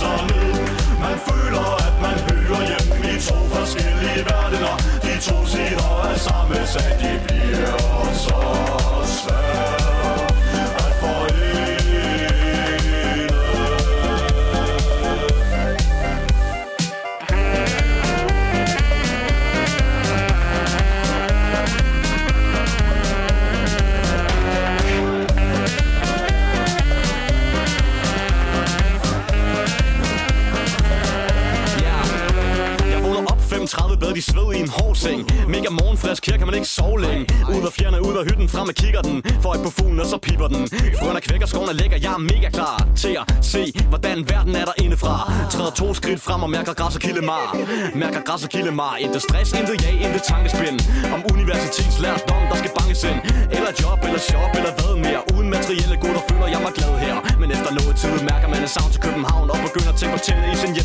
sig 0.00 0.18
ned. 0.30 0.52
Man 1.04 1.16
føler 1.28 1.66
at 1.86 1.94
man 2.06 2.16
hører 2.28 2.62
hjem 2.70 2.88
I 3.10 3.14
to 3.28 3.38
forskellige 3.54 4.22
verdener. 4.30 4.74
De 5.04 5.14
to 5.28 5.36
sider 5.52 5.90
af 6.10 6.18
samme 6.26 6.58
sag 6.72 6.90
De 7.00 7.12
bliver 7.26 7.76
så 8.24 8.40
svære. 9.16 9.81
30 33.92 34.00
bad, 34.00 34.14
de 34.14 34.22
sved 34.22 34.48
i 34.56 34.60
en 34.60 34.68
hård 34.68 34.96
seng. 34.96 35.20
Mega 35.48 35.70
morgenfrisk, 35.80 36.26
her 36.30 36.36
kan 36.38 36.46
man 36.46 36.54
ikke 36.54 36.68
sove 36.76 37.00
længe. 37.00 37.24
Ud 37.56 37.62
og 37.68 37.72
fjerne, 37.72 37.98
ud 38.08 38.14
af 38.20 38.24
hytten, 38.28 38.48
frem 38.48 38.68
og 38.68 38.74
kigger 38.74 39.02
den. 39.08 39.16
Får 39.42 39.52
et 39.54 39.62
på 39.66 39.70
fuglen, 39.78 40.00
og 40.00 40.06
så 40.12 40.18
piper 40.26 40.48
den. 40.48 40.62
Frøen 40.98 41.16
er 41.16 41.24
kvæk, 41.28 41.42
og 41.42 41.48
skoven 41.48 41.68
er 41.68 41.76
lækker, 41.80 41.98
jeg 42.06 42.12
er 42.18 42.22
mega 42.32 42.48
klar 42.58 42.76
Til 43.02 43.12
at 43.22 43.26
se, 43.52 43.62
hvordan 43.92 44.16
verden 44.32 44.54
er 44.60 44.64
der 44.70 44.76
indefra 44.84 45.14
Træder 45.52 45.70
to 45.80 45.94
skridt 45.94 46.20
frem 46.26 46.42
og 46.46 46.50
mærker 46.50 46.72
græs 46.80 46.94
og 46.96 47.00
kildemar. 47.06 47.46
Mærker 48.02 48.20
græs 48.26 48.44
og 48.44 48.50
kildemar 48.54 48.96
Intet 49.04 49.22
stress, 49.22 49.52
intet 49.58 49.76
ja, 49.84 49.90
intet 50.04 50.22
tankespind. 50.32 50.76
Om 51.14 51.20
universitets 51.34 51.96
der 52.50 52.56
skal 52.60 52.70
banges 52.78 53.04
ind. 53.10 53.18
Eller 53.56 53.70
job, 53.82 53.98
eller 54.06 54.22
shop, 54.28 54.52
eller 54.58 54.72
hvad 54.78 54.94
mere. 55.06 55.20
Uden 55.34 55.48
materielle 55.56 55.96
goder 56.04 56.22
føler 56.30 56.48
jeg 56.54 56.60
mig 56.66 56.72
glad 56.78 56.92
her. 57.04 57.14
Men 57.40 57.48
efter 57.56 57.70
låget 57.78 57.96
tid 58.02 58.14
mærker 58.30 58.48
man 58.52 58.60
en 58.66 58.70
savn 58.76 58.90
til 58.94 59.00
København 59.06 59.46
Og 59.52 59.58
begynder 59.68 59.90
at 59.94 59.98
tænke 60.00 60.12
på 60.16 60.20
tændene 60.26 60.48
i 60.54 60.56
sin 60.62 60.72
hjem 60.76 60.81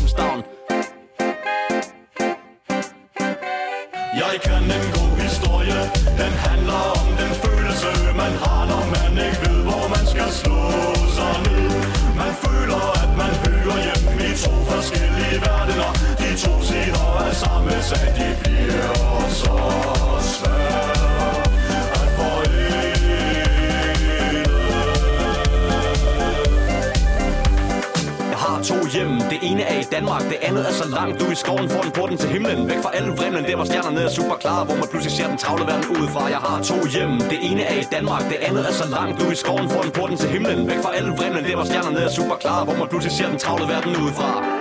langt 30.98 31.20
Du 31.20 31.26
i 31.30 31.34
skoven 31.34 31.68
får 31.68 31.82
den 31.82 31.92
porten 31.98 32.16
til 32.22 32.28
himlen. 32.30 32.68
Væk 32.68 32.80
fra 32.84 32.90
alle 32.96 33.10
vrimlen, 33.18 33.44
der 33.44 33.56
hvor 33.56 33.64
stjernerne 33.64 34.00
er 34.00 34.10
super 34.18 34.36
klare 34.42 34.64
Hvor 34.64 34.76
man 34.82 34.88
pludselig 34.90 35.12
ser 35.16 35.28
den 35.32 35.38
travle 35.38 35.64
verden 35.70 35.86
udefra. 35.96 36.22
Jeg 36.34 36.42
har 36.46 36.62
to 36.70 36.76
hjem, 36.94 37.12
det 37.32 37.38
ene 37.50 37.62
er 37.62 37.76
i 37.84 37.86
Danmark, 37.94 38.22
det 38.32 38.38
andet 38.48 38.64
er 38.70 38.74
så 38.82 38.86
langt. 38.96 39.20
Du 39.20 39.30
i 39.30 39.38
skoven 39.44 39.68
får 39.70 39.82
den 39.82 39.92
porten 39.98 40.16
til 40.16 40.28
himlen. 40.28 40.60
Væk 40.70 40.80
fra 40.84 40.92
alle 40.98 41.10
vrimlen, 41.18 41.44
der 41.44 41.54
hvor 41.58 41.64
stjernerne 41.64 42.00
er 42.06 42.10
super 42.18 42.36
klare 42.42 42.64
Hvor 42.64 42.76
man 42.80 42.88
pludselig 42.88 43.16
ser 43.16 43.28
den 43.32 43.38
travle 43.38 43.66
verden 43.72 43.92
udefra. 44.02 44.57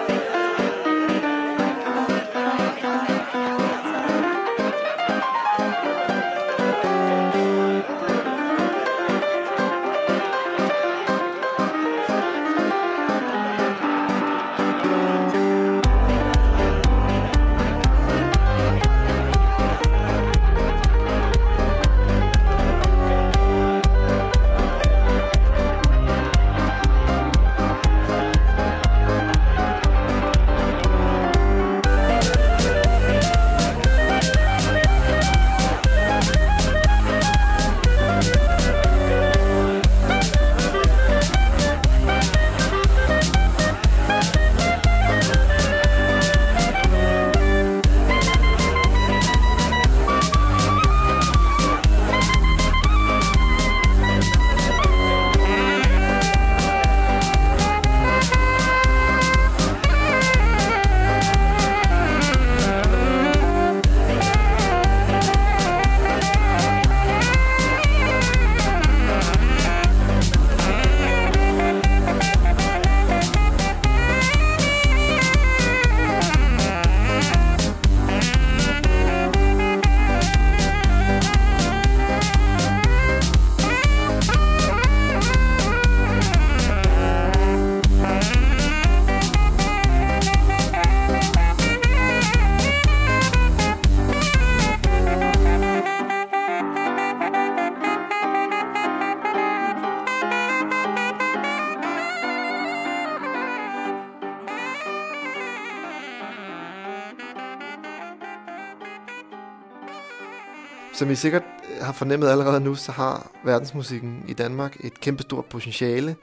Som 111.07 111.11
I 111.11 111.15
sikkert 111.15 111.43
øh, 111.69 111.85
har 111.85 111.93
fornemmet 111.93 112.27
allerede 112.27 112.59
nu, 112.59 112.75
så 112.75 112.91
har 112.91 113.31
verdensmusikken 113.45 114.23
i 114.27 114.33
Danmark 114.33 114.77
et 114.79 114.99
kæmpestort 114.99 115.45
potentiale. 115.45 116.15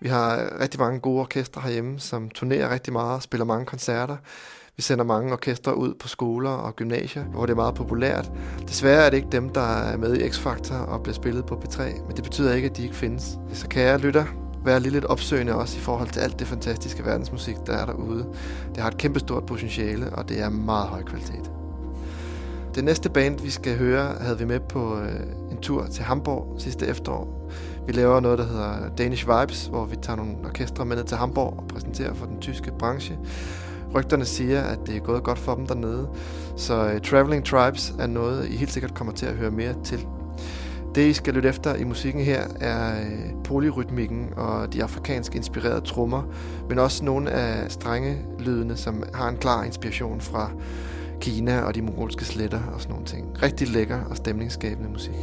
Vi 0.00 0.08
har 0.08 0.40
øh, 0.40 0.60
rigtig 0.60 0.80
mange 0.80 1.00
gode 1.00 1.20
orkestre 1.20 1.60
herhjemme, 1.60 2.00
som 2.00 2.30
turnerer 2.30 2.72
rigtig 2.74 2.92
meget 2.92 3.14
og 3.14 3.22
spiller 3.22 3.44
mange 3.44 3.66
koncerter. 3.66 4.16
Vi 4.76 4.82
sender 4.82 5.04
mange 5.04 5.32
orkestre 5.32 5.76
ud 5.76 5.94
på 5.94 6.08
skoler 6.08 6.50
og 6.50 6.76
gymnasier, 6.76 7.24
hvor 7.24 7.46
det 7.46 7.52
er 7.52 7.56
meget 7.56 7.74
populært. 7.74 8.30
Desværre 8.68 9.06
er 9.06 9.10
det 9.10 9.16
ikke 9.16 9.28
dem, 9.32 9.48
der 9.48 9.76
er 9.76 9.96
med 9.96 10.16
i 10.16 10.28
X-Factor 10.28 10.74
og 10.74 11.02
bliver 11.02 11.14
spillet 11.14 11.46
på 11.46 11.54
P3, 11.54 11.82
men 12.06 12.16
det 12.16 12.24
betyder 12.24 12.54
ikke, 12.54 12.68
at 12.68 12.76
de 12.76 12.82
ikke 12.82 12.96
findes. 12.96 13.38
Så 13.52 13.68
kære 13.68 13.98
lytter, 13.98 14.24
være 14.64 14.80
lige 14.80 14.92
lidt 14.92 15.04
opsøgende 15.04 15.54
også 15.54 15.78
i 15.78 15.80
forhold 15.80 16.08
til 16.08 16.20
alt 16.20 16.38
det 16.38 16.46
fantastiske 16.46 17.04
verdensmusik, 17.04 17.56
der 17.66 17.72
er 17.72 17.86
derude. 17.86 18.26
Det 18.74 18.82
har 18.82 18.90
et 18.90 18.98
kæmpestort 18.98 19.46
potentiale, 19.46 20.10
og 20.12 20.28
det 20.28 20.40
er 20.40 20.48
meget 20.48 20.88
høj 20.88 21.02
kvalitet. 21.02 21.55
Det 22.76 22.84
næste 22.84 23.10
band, 23.10 23.40
vi 23.40 23.50
skal 23.50 23.78
høre, 23.78 24.14
havde 24.20 24.38
vi 24.38 24.44
med 24.44 24.60
på 24.60 24.98
øh, 24.98 25.20
en 25.50 25.56
tur 25.62 25.86
til 25.86 26.04
Hamburg 26.04 26.56
sidste 26.58 26.86
efterår. 26.86 27.50
Vi 27.86 27.92
laver 27.92 28.20
noget, 28.20 28.38
der 28.38 28.44
hedder 28.44 28.88
Danish 28.98 29.28
Vibes, 29.28 29.66
hvor 29.66 29.84
vi 29.84 29.96
tager 29.96 30.16
nogle 30.16 30.34
orkestre 30.44 30.84
med 30.84 30.96
ned 30.96 31.04
til 31.04 31.16
Hamburg 31.16 31.54
og 31.58 31.64
præsenterer 31.68 32.14
for 32.14 32.26
den 32.26 32.40
tyske 32.40 32.72
branche. 32.78 33.18
Rygterne 33.94 34.24
siger, 34.24 34.62
at 34.62 34.78
det 34.86 34.96
er 34.96 35.00
gået 35.00 35.22
godt 35.22 35.38
for 35.38 35.54
dem 35.54 35.66
dernede, 35.66 36.08
så 36.56 36.90
øh, 36.92 37.00
Traveling 37.00 37.44
Tribes 37.44 37.94
er 37.98 38.06
noget, 38.06 38.48
I 38.48 38.56
helt 38.56 38.72
sikkert 38.72 38.94
kommer 38.94 39.12
til 39.12 39.26
at 39.26 39.34
høre 39.34 39.50
mere 39.50 39.74
til. 39.84 40.06
Det, 40.94 41.06
I 41.06 41.12
skal 41.12 41.34
lytte 41.34 41.48
efter 41.48 41.74
i 41.74 41.84
musikken 41.84 42.22
her, 42.22 42.42
er 42.60 43.00
øh, 43.00 43.42
polyrytmikken 43.44 44.28
og 44.36 44.72
de 44.72 44.82
afrikansk 44.82 45.34
inspirerede 45.34 45.80
trommer, 45.80 46.22
men 46.68 46.78
også 46.78 47.04
nogle 47.04 47.30
af 47.30 47.70
strenge 47.70 48.18
lydene, 48.38 48.76
som 48.76 49.02
har 49.14 49.28
en 49.28 49.36
klar 49.36 49.64
inspiration 49.64 50.20
fra 50.20 50.50
Kina 51.20 51.60
og 51.60 51.74
de 51.74 51.82
mongolske 51.82 52.24
sletter 52.24 52.60
og 52.74 52.80
sådan 52.80 52.92
nogle 52.92 53.06
ting. 53.06 53.42
Rigtig 53.42 53.68
lækker 53.68 53.98
og 54.10 54.16
stemningsskabende 54.16 54.90
musik. 54.90 55.14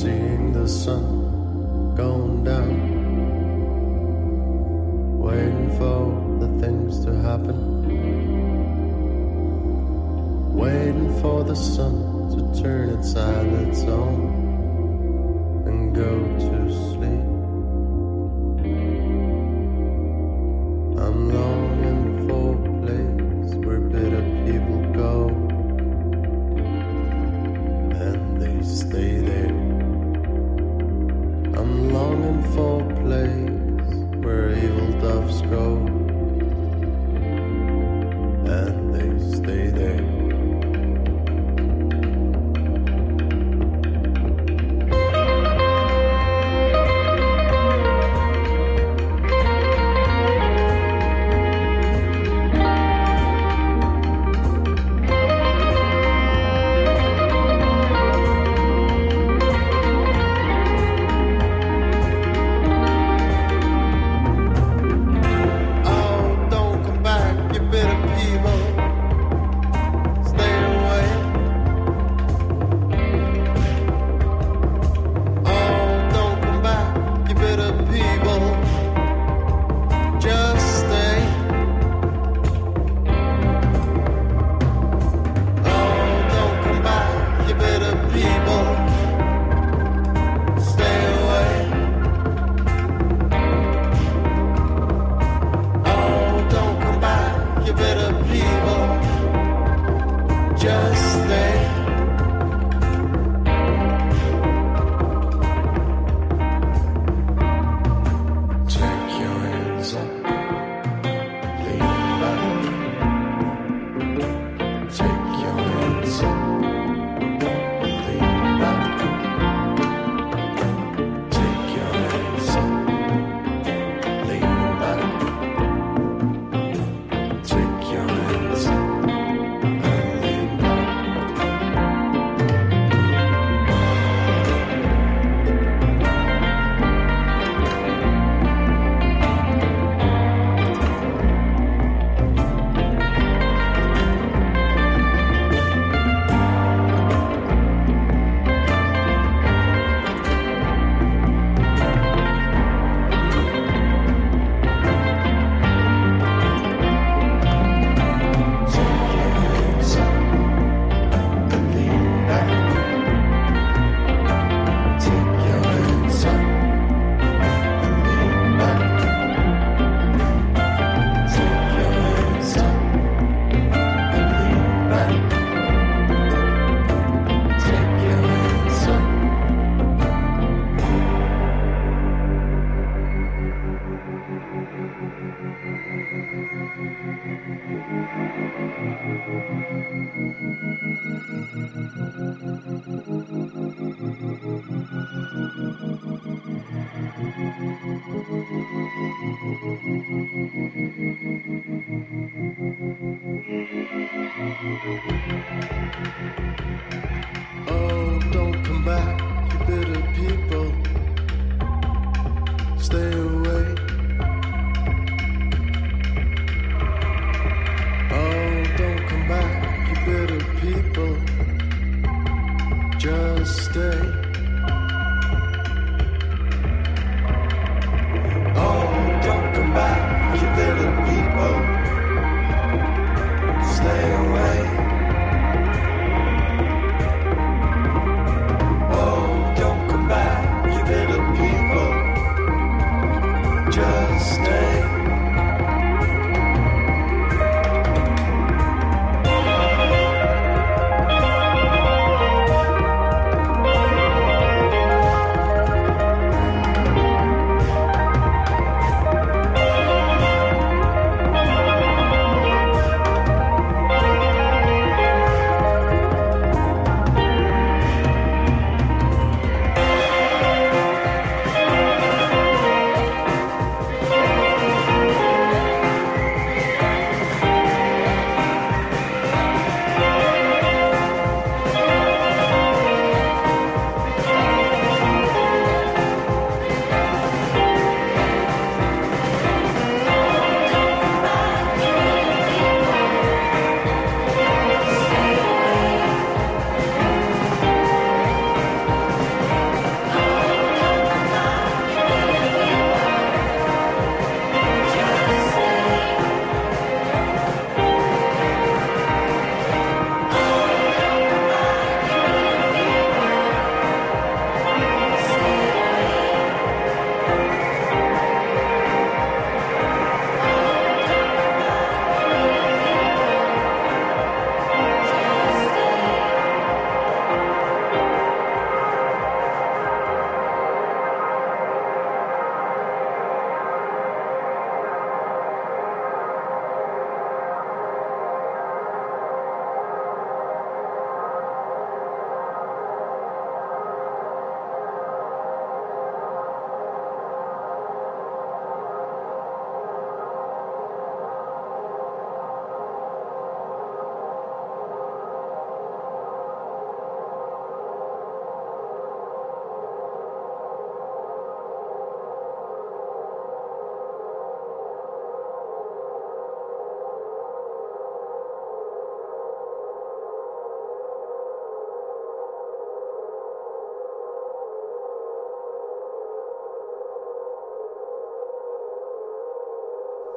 Seeing 0.00 0.54
the 0.54 0.68
sun 0.68 1.02
going 1.96 2.46
down, 2.46 2.76
waiting 5.18 5.70
for 5.78 5.98
the 6.40 6.48
things 6.62 6.98
to 7.04 7.12
happen, 7.12 7.56
waiting 10.54 11.20
for 11.20 11.42
the 11.42 11.56
sun 11.56 11.94
to 12.30 12.62
turn 12.62 12.88
inside 12.90 13.46
its 13.68 13.84
own 13.84 14.20
and 15.66 15.94
go 15.94 16.12
to 16.38 16.74
sleep. 16.74 16.85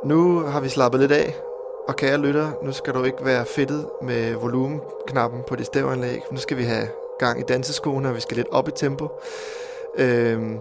Nu 0.10 0.40
har 0.40 0.60
vi 0.60 0.70
slappet 0.70 1.02
lidt 1.02 1.12
af, 1.12 1.36
og 1.88 1.96
kære 1.96 2.18
lytter, 2.18 2.52
nu 2.64 2.72
skal 2.72 2.94
du 2.94 3.04
ikke 3.04 3.26
være 3.26 3.46
fedtet 3.46 3.90
med 4.02 4.34
volumenknappen 4.34 5.44
på 5.48 5.56
dit 5.56 5.66
stævanlæg. 5.66 6.22
Nu 6.32 6.38
skal 6.38 6.58
vi 6.58 6.64
have 6.64 6.88
gang 7.20 7.40
i 7.40 7.44
danseskoene, 7.44 8.10
og 8.10 8.16
vi 8.16 8.20
skal 8.20 8.38
lidt 8.38 8.48
op 8.52 8.68
i 8.68 8.72
tempo. 8.72 9.08
Øhm, 9.98 10.60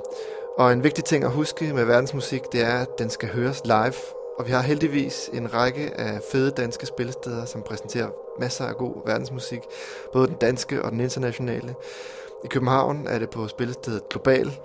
og 0.59 0.73
en 0.73 0.85
vigtig 0.85 1.05
ting 1.05 1.25
at 1.25 1.31
huske 1.31 1.73
med 1.73 1.85
verdensmusik, 1.85 2.43
det 2.53 2.63
er, 2.63 2.79
at 2.79 2.99
den 2.99 3.11
skal 3.11 3.29
høres 3.29 3.63
live. 3.65 3.95
Og 4.39 4.47
vi 4.47 4.53
har 4.53 4.61
heldigvis 4.61 5.31
en 5.33 5.55
række 5.55 6.01
af 6.01 6.21
fede 6.33 6.51
danske 6.51 6.87
spillesteder, 6.87 7.45
som 7.45 7.63
præsenterer 7.63 8.09
masser 8.41 8.65
af 8.65 8.77
god 8.77 8.95
verdensmusik. 9.07 9.61
Både 10.13 10.27
den 10.27 10.37
danske 10.41 10.83
og 10.83 10.93
den 10.93 11.01
internationale. 11.01 11.75
I 12.45 12.47
København 12.47 13.07
er 13.07 13.19
det 13.19 13.31
på 13.31 13.49
spillestedet 13.49 14.09
Global. 14.09 14.59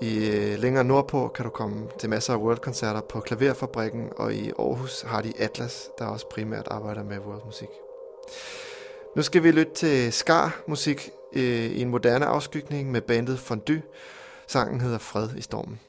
I 0.00 0.28
øh, 0.28 0.58
længere 0.58 0.84
nordpå 0.84 1.28
kan 1.28 1.44
du 1.44 1.50
komme 1.50 1.88
til 1.98 2.10
masser 2.10 2.32
af 2.32 2.36
worldkoncerter 2.36 3.00
på 3.00 3.20
Klaverfabrikken, 3.20 4.08
og 4.16 4.34
i 4.34 4.50
Aarhus 4.58 5.02
har 5.02 5.22
de 5.22 5.32
Atlas, 5.38 5.90
der 5.98 6.06
også 6.06 6.28
primært 6.28 6.68
arbejder 6.70 7.04
med 7.04 7.18
worldmusik. 7.18 7.68
Nu 9.16 9.22
skal 9.22 9.42
vi 9.42 9.50
lytte 9.50 9.74
til 9.74 10.12
Skar-musik 10.12 11.10
øh, 11.32 11.42
i 11.42 11.80
en 11.82 11.88
moderne 11.88 12.26
afskygning 12.26 12.90
med 12.90 13.00
bandet 13.00 13.38
Fondue. 13.38 13.82
Sangen 14.46 14.80
hedder 14.80 14.98
Fred 14.98 15.28
i 15.36 15.42
stormen. 15.42 15.80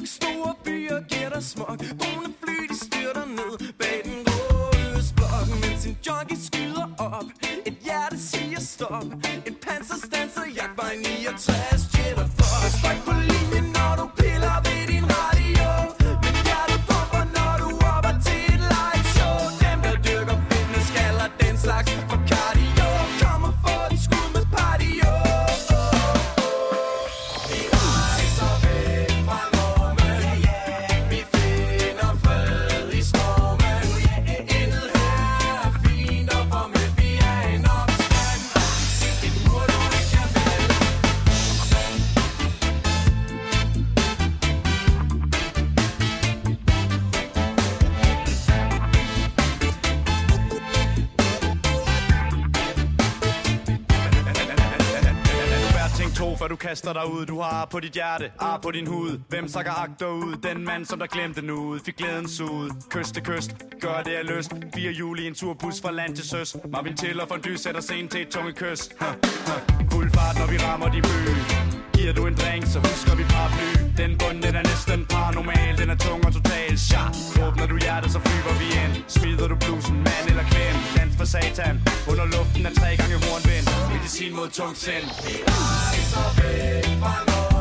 Giver 0.00 0.20
dig 0.20 0.41
før 56.94 57.04
du 57.04 57.24
Du 57.24 57.40
har 57.40 57.64
på 57.64 57.80
dit 57.80 57.92
hjerte, 57.92 58.30
ar 58.38 58.58
på 58.62 58.70
din 58.70 58.86
hud. 58.86 59.20
Hvem 59.28 59.48
sakker 59.48 59.72
agter 59.72 60.06
ud? 60.06 60.36
Den 60.42 60.64
mand, 60.64 60.84
som 60.84 60.98
der 60.98 61.06
glemte 61.06 61.54
ud 61.54 61.80
Fik 61.84 61.96
glæden 61.96 62.28
suget, 62.28 62.72
kyst 62.90 63.14
til 63.14 63.22
kyst 63.22 63.56
Gør 63.80 64.02
det 64.02 64.12
af 64.12 64.36
lyst, 64.36 64.52
fire 64.74 64.92
juli 64.92 65.26
en 65.26 65.34
turbus 65.34 65.80
fra 65.82 65.90
land 65.90 66.16
til 66.16 66.28
søs. 66.28 66.56
Marvin 66.72 66.96
for 66.96 67.34
og 67.34 67.44
Dy 67.44 67.54
sætter 67.54 67.80
scenen 67.80 68.08
til 68.08 68.22
et 68.22 68.28
tunge 68.28 68.52
kys. 68.52 68.88
Ha, 69.00 69.06
ha. 69.46 69.58
Fuld 69.90 70.10
fart, 70.10 70.38
når 70.38 70.46
vi 70.52 70.58
rammer 70.58 70.88
de 70.88 71.00
by 71.02 71.71
Giver 72.02 72.14
du 72.14 72.26
en 72.26 72.34
drink, 72.34 72.66
så 72.66 72.78
husker 72.78 73.14
vi 73.14 73.24
paraply. 73.34 73.70
Den 73.96 74.18
bund, 74.18 74.42
den 74.42 74.54
er 74.60 74.64
næsten 74.70 75.06
paranormal. 75.06 75.78
Den 75.78 75.90
er 75.90 75.96
tung 75.96 76.26
og 76.26 76.32
total. 76.32 76.78
Shot 76.78 77.14
Åbner 77.42 77.66
du 77.66 77.76
hjertet, 77.78 78.12
så 78.12 78.20
flyver 78.26 78.54
vi 78.60 78.66
ind. 78.82 78.94
Smider 79.08 79.48
du 79.48 79.56
blusen, 79.62 79.96
mand 79.96 80.26
eller 80.32 80.46
kvinde? 80.52 80.80
Dans 80.96 81.16
for 81.18 81.24
satan. 81.24 81.74
Under 82.10 82.26
luften 82.34 82.66
er 82.66 82.74
tre 82.80 82.90
gange 83.00 83.16
hornvind. 83.24 83.66
Medicin 83.92 84.32
mod 84.36 84.48
tung 84.58 84.76
sind 84.76 85.06
Rødt 86.98 87.51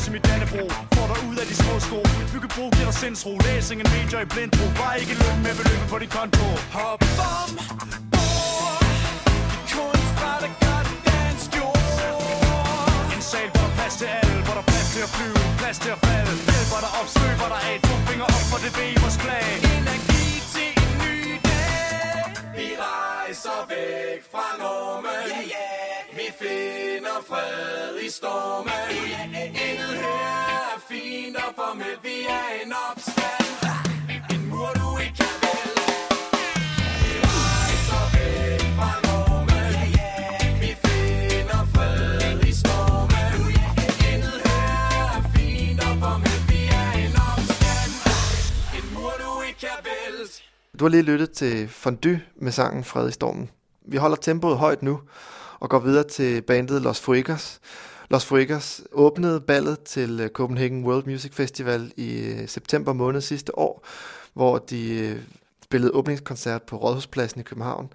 hele 0.00 0.06
Kors 0.06 0.08
i 0.08 0.10
mit 0.10 0.24
dannebro. 0.24 0.68
Får 0.94 1.06
dig 1.12 1.20
ud 1.28 1.36
af 1.36 1.46
de 1.46 1.54
små 1.54 1.74
sko. 1.80 2.00
Byggebro 2.32 2.64
giver 2.74 2.88
dig 2.90 2.94
sindsro. 2.94 3.32
Læsing 3.46 3.80
en 3.80 3.88
major 3.94 4.20
i 4.20 4.28
blindtro 4.34 4.64
Bare 4.80 5.00
ikke 5.00 5.14
løn 5.22 5.36
med 5.46 5.54
beløbet 5.58 5.88
på 5.92 5.98
dit 6.02 6.10
konto. 6.16 6.46
Hop 6.76 7.02
om 7.36 7.50
bord 8.14 8.80
I 9.56 9.72
kunstner, 9.74 10.34
der 10.44 10.50
gør 10.64 10.80
det 10.88 10.96
dansk 11.10 11.50
jord. 11.58 11.78
En 13.14 13.22
sal, 13.30 13.48
hvor 13.52 13.62
der 13.66 13.72
plads 13.78 13.94
til 14.00 14.08
alle 14.20 14.40
Hvor 14.46 14.54
der 14.58 14.64
plads 14.70 14.88
til 14.94 15.02
at 15.06 15.10
flyve 15.16 15.40
Plads 15.60 15.78
til 15.84 15.90
at 15.96 16.00
falde. 16.06 16.32
Hjælper 16.48 16.80
dig 16.84 16.92
op, 16.98 17.08
støber 17.14 17.48
dig 17.54 17.60
af 17.70 17.76
To 17.88 17.94
fingre 18.08 18.28
op 18.36 18.44
for 18.50 18.58
det 18.64 18.72
ved 18.78 18.92
vores 19.02 19.18
flag. 19.24 19.46
Energi 19.76 20.24
til 20.54 20.70
en 20.82 20.90
ny 21.04 21.16
dag. 21.48 22.18
Vi 22.58 22.68
rejser 22.86 23.58
væk 23.70 24.20
fra 24.32 24.46
normen 24.60 25.26
yeah, 25.30 25.46
yeah. 25.54 25.89
Vi 26.12 26.26
finder 26.38 27.18
fred 27.28 28.02
i 28.06 28.10
stormen 28.10 28.90
Intet 29.36 29.96
her 30.02 30.74
er 30.74 30.80
fint 30.88 31.36
og 31.36 31.50
formelt 31.56 32.00
Vi 32.04 32.16
er 32.38 32.48
en 32.64 32.72
opstand. 32.88 33.46
En 34.34 34.42
mur 34.50 34.70
du 34.80 34.88
ikke 35.04 35.28
kan 35.42 35.68
Vi 37.02 37.12
rejser 37.26 38.04
væk 38.14 38.64
fra 38.78 38.90
normen 39.06 39.90
Vi 40.62 40.70
finder 40.84 41.62
fred 41.74 42.40
i 42.50 42.52
stormen 42.62 43.40
Intet 44.12 44.38
her 44.46 44.68
er 45.16 45.22
fint 45.34 45.80
og 45.88 45.94
formelt 46.04 46.44
Vi 46.50 46.60
er 46.82 46.92
en 47.06 47.14
opstand. 47.32 47.92
En 48.78 48.86
mur 48.94 49.14
du 49.22 49.30
ikke 49.48 49.60
kan 49.60 49.78
vælte 49.88 50.42
Du 50.78 50.84
har 50.84 50.90
lige 50.90 51.02
lyttet 51.10 51.30
til 51.30 51.68
Fondue 51.68 52.20
med 52.36 52.52
sangen 52.52 52.84
Fred 52.84 53.08
i 53.08 53.12
stormen. 53.12 53.50
Vi 53.86 53.96
holder 53.96 54.16
tempoet 54.16 54.58
højt 54.58 54.82
nu 54.82 55.00
og 55.60 55.70
går 55.70 55.78
videre 55.78 56.04
til 56.04 56.42
bandet 56.42 56.82
Los 56.82 57.00
Fuegos. 57.00 57.60
Los 58.10 58.24
Fuegos 58.24 58.82
åbnede 58.92 59.40
ballet 59.40 59.82
til 59.82 60.20
øh, 60.20 60.28
Copenhagen 60.28 60.84
World 60.84 61.06
Music 61.06 61.34
Festival 61.34 61.92
i 61.96 62.18
øh, 62.18 62.48
september 62.48 62.92
måned 62.92 63.20
sidste 63.20 63.58
år, 63.58 63.86
hvor 64.34 64.58
de 64.58 64.98
øh, 64.98 65.16
spillede 65.64 65.92
åbningskoncert 65.92 66.62
på 66.62 66.76
Rådhuspladsen 66.76 67.40
i 67.40 67.44
København. 67.44 67.92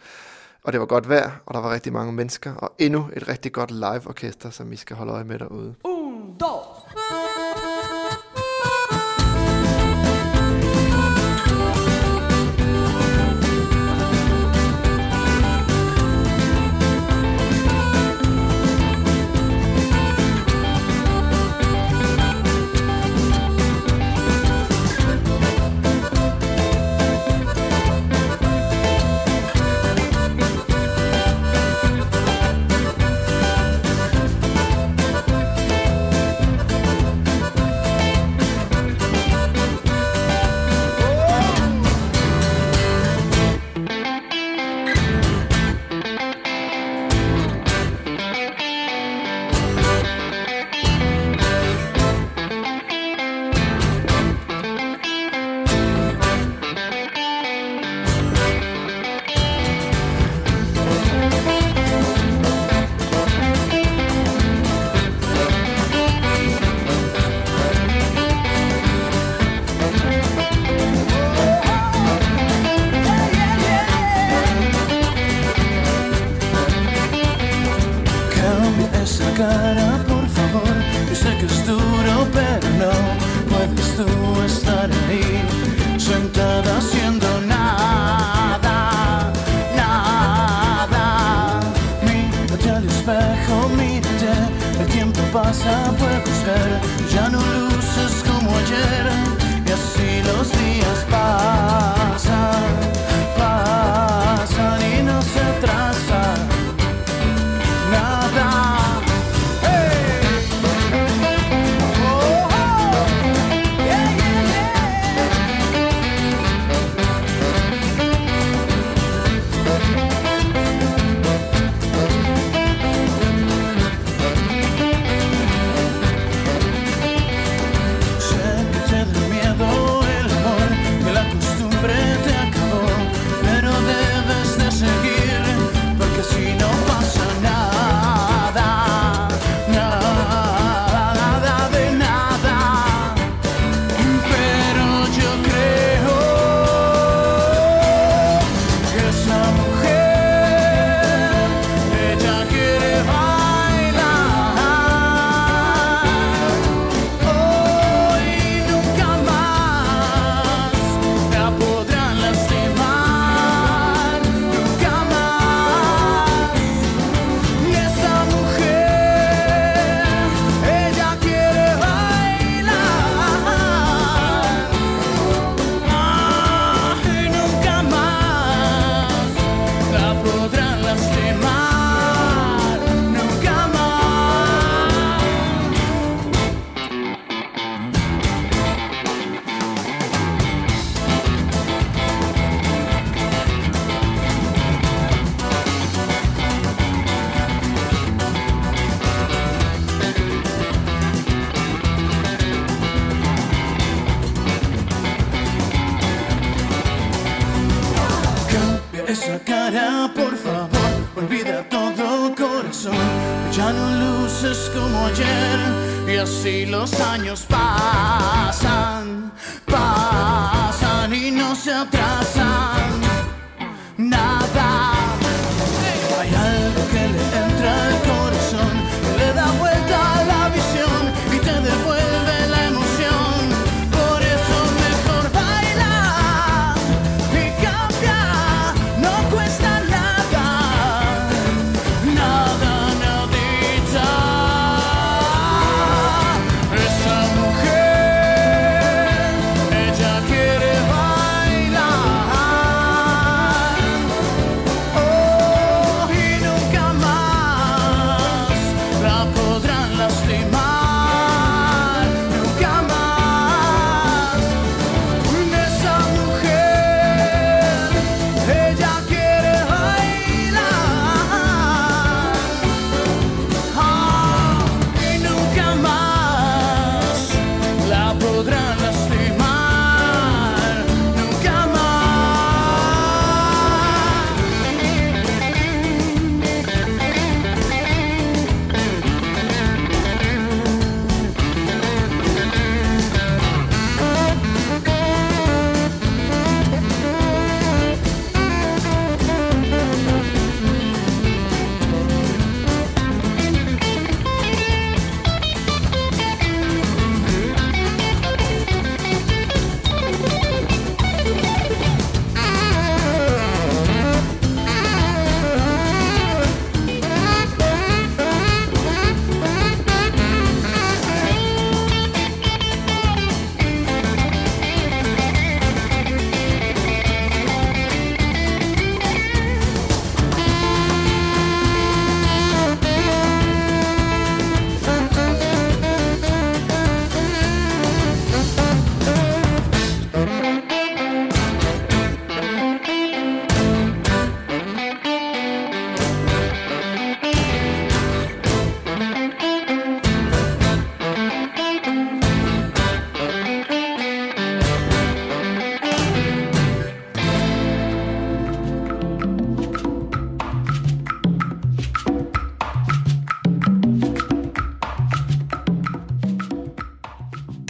Og 0.63 0.73
det 0.73 0.79
var 0.79 0.85
godt 0.85 1.09
vejr, 1.09 1.31
og 1.45 1.53
der 1.53 1.59
var 1.59 1.73
rigtig 1.73 1.93
mange 1.93 2.13
mennesker, 2.13 2.55
og 2.55 2.71
endnu 2.79 3.09
et 3.15 3.27
rigtig 3.27 3.51
godt 3.51 3.71
live-orkester, 3.71 4.49
som 4.49 4.71
vi 4.71 4.75
skal 4.75 4.95
holde 4.95 5.11
øje 5.11 5.23
med 5.23 5.39
derude. 5.39 5.75
Un, 5.83 6.37
dos. 6.39 7.24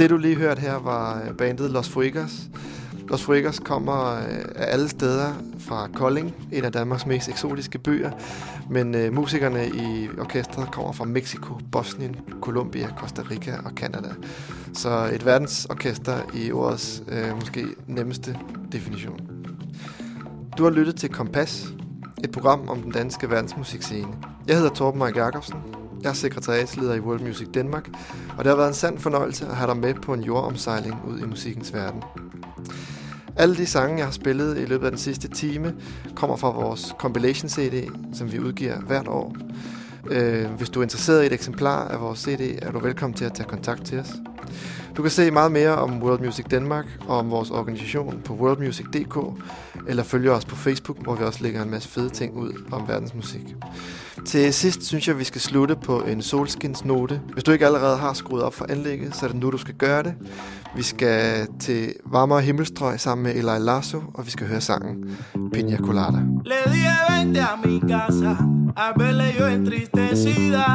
Det 0.06 0.12
du 0.12 0.18
lige 0.18 0.36
hørte 0.36 0.62
her 0.62 0.76
var 0.76 1.22
øh, 1.22 1.34
bandet 1.34 1.72
Los 1.72 1.90
Fuegos. 1.90 2.42
Los 3.10 3.24
Fuegos 3.24 3.60
kommer 3.60 4.16
øh, 4.16 4.46
af 4.56 4.74
alle 4.74 4.90
steder 4.90 5.34
fra 5.60 5.88
Kolding, 5.96 6.36
en 6.52 6.66
af 6.66 6.72
Danmarks 6.72 7.06
mest 7.06 7.30
eksotiske 7.30 7.80
byer, 7.80 8.12
men 8.70 8.96
øh, 8.96 9.14
musikerne 9.14 9.68
i 9.68 10.10
orkestret 10.20 10.72
kommer 10.72 10.92
fra 10.92 11.06
Mexico, 11.06 11.54
Bosnien, 11.72 12.16
Colombia, 12.42 12.88
Costa 12.98 13.22
Rica 13.32 13.58
og 13.66 13.72
Canada. 13.76 14.10
Så 14.74 15.10
et 15.14 15.26
verdensorkester 15.26 16.18
i 16.34 16.52
ordets 16.52 17.04
øh, 17.08 17.36
måske 17.36 17.66
nemmeste 17.88 18.38
definition. 18.72 19.20
Du 20.58 20.64
har 20.64 20.72
lyttet 20.72 20.96
til 20.96 21.10
Kompas, 21.10 21.68
et 22.24 22.32
program 22.32 22.70
om 22.70 22.82
den 22.82 22.92
danske 22.92 23.30
verdensmusikscene. 23.30 24.08
Jeg 24.48 24.56
hedder 24.56 24.70
Torben 24.70 25.00
Mark 25.00 25.16
Jacobsen, 25.16 25.56
jeg 26.06 26.12
er 26.12 26.16
sekretariatsleder 26.16 26.94
i 26.94 27.00
World 27.00 27.20
Music 27.22 27.48
Danmark, 27.54 27.90
og 28.38 28.44
det 28.44 28.48
har 28.48 28.56
været 28.56 28.68
en 28.68 28.74
sand 28.74 29.00
fornøjelse 29.00 29.46
at 29.46 29.56
have 29.56 29.68
dig 29.68 29.78
med 29.78 29.94
på 29.94 30.14
en 30.14 30.24
jordomsejling 30.24 30.96
ud 31.08 31.20
i 31.20 31.26
musikkens 31.26 31.74
verden. 31.74 32.04
Alle 33.36 33.56
de 33.56 33.66
sange, 33.66 33.98
jeg 33.98 34.06
har 34.06 34.12
spillet 34.12 34.58
i 34.58 34.66
løbet 34.66 34.86
af 34.86 34.92
den 34.92 35.00
sidste 35.00 35.28
time, 35.28 35.76
kommer 36.16 36.36
fra 36.36 36.50
vores 36.50 36.94
compilation 37.00 37.50
CD, 37.50 37.88
som 38.14 38.32
vi 38.32 38.40
udgiver 38.40 38.80
hvert 38.80 39.08
år. 39.08 39.36
Øh, 40.12 40.46
hvis 40.46 40.70
du 40.70 40.80
er 40.80 40.84
interesseret 40.84 41.24
i 41.24 41.26
et 41.26 41.34
eksemplar 41.34 41.88
af 41.88 42.02
vores 42.02 42.20
CD, 42.20 42.60
er 42.62 42.72
du 42.72 42.80
velkommen 42.80 43.18
til 43.18 43.26
at 43.26 43.34
tage 43.34 43.50
kontakt 43.50 43.86
til 43.86 44.00
os. 44.00 44.10
Du 44.98 45.02
kan 45.02 45.12
se 45.12 45.32
meget 45.32 45.52
mere 45.52 45.76
om 45.76 46.04
World 46.04 46.20
Music 46.20 46.46
Danmark 46.52 46.86
og 47.08 47.18
om 47.18 47.32
vores 47.32 47.52
organisation 47.52 48.22
på 48.26 48.34
worldmusic.dk, 48.34 49.18
eller 49.88 50.04
følge 50.04 50.32
os 50.32 50.46
på 50.46 50.56
Facebook, 50.56 51.04
hvor 51.04 51.16
vi 51.16 51.24
også 51.24 51.44
lægger 51.44 51.64
en 51.64 51.72
masse 51.72 51.90
fede 51.90 52.10
ting 52.10 52.38
ud 52.38 52.52
om 52.72 52.88
verdensmusik. 52.88 53.56
Til 54.26 54.54
sidst 54.54 54.84
synes 54.84 55.08
jeg, 55.08 55.20
vi 55.20 55.24
skal 55.24 55.42
slutte 55.42 55.76
på 55.76 56.02
en 56.02 56.22
solskinsnote. 56.22 57.22
Hvis 57.34 57.44
du 57.44 57.52
ikke 57.52 57.66
allerede 57.66 57.98
har 57.98 58.14
skruet 58.14 58.44
op 58.44 58.54
for 58.54 58.66
anlægget, 58.70 59.16
så 59.16 59.26
er 59.26 59.30
det 59.32 59.40
nu, 59.40 59.52
du 59.52 59.58
skal 59.58 59.74
gøre 59.74 60.04
det. 60.04 60.14
Vi 60.76 60.84
skal 60.84 61.48
til 61.60 61.94
varmere 62.06 62.42
himmelstrøg 62.42 63.00
sammen 63.00 63.24
med 63.24 63.36
Eli 63.36 63.66
Lasso, 63.66 64.02
og 64.14 64.26
vi 64.26 64.32
skal 64.32 64.48
høre 64.48 64.62
sangen 64.62 65.18
Pina 65.54 65.78
Colada. 65.78 66.18
Le 66.46 66.56
dije 66.74 66.96
20 67.34 67.40
a 67.40 67.56
mi 67.66 67.82
casa, 67.90 68.38
a 68.76 68.92
verle 68.96 69.24
yo 69.40 69.46
entristecida. 69.46 70.66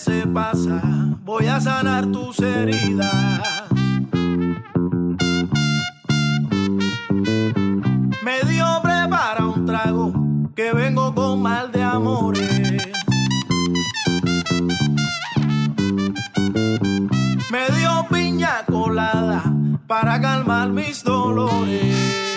Se 0.00 0.26
pasa, 0.26 0.80
voy 1.24 1.46
a 1.46 1.60
sanar 1.60 2.06
tus 2.06 2.38
heridas. 2.38 3.42
Me 8.24 8.40
dio 8.48 8.80
prepara 8.82 9.44
un 9.44 9.66
trago, 9.66 10.12
que 10.56 10.72
vengo 10.72 11.14
con 11.14 11.42
mal 11.42 11.70
de 11.70 11.82
amores. 11.82 12.82
Me 17.50 17.76
dio 17.76 18.06
piña 18.10 18.64
colada 18.66 19.42
para 19.86 20.18
calmar 20.18 20.70
mis 20.70 21.04
dolores. 21.04 22.29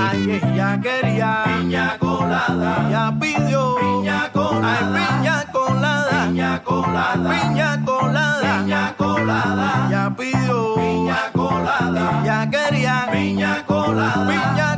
Ay, 0.00 0.40
ella 0.42 0.78
quería 0.80 1.42
piña 1.44 1.96
colada, 1.98 2.86
ella 2.88 3.12
pidió 3.20 3.76
piña 3.80 4.30
colada, 4.32 4.78
ay, 4.78 4.84
piña 4.94 5.44
colada, 5.52 6.26
piña 6.26 6.62
colada, 6.62 7.30
piña 7.30 7.84
colada, 7.84 8.62
piña 8.62 8.94
colada, 8.96 9.86
ella 9.88 10.14
pidió 10.16 10.74
piña 10.76 11.30
colada, 11.32 12.20
ella 12.22 12.48
quería 12.50 13.08
piña 13.12 13.64
colada, 13.66 14.26
piña 14.28 14.77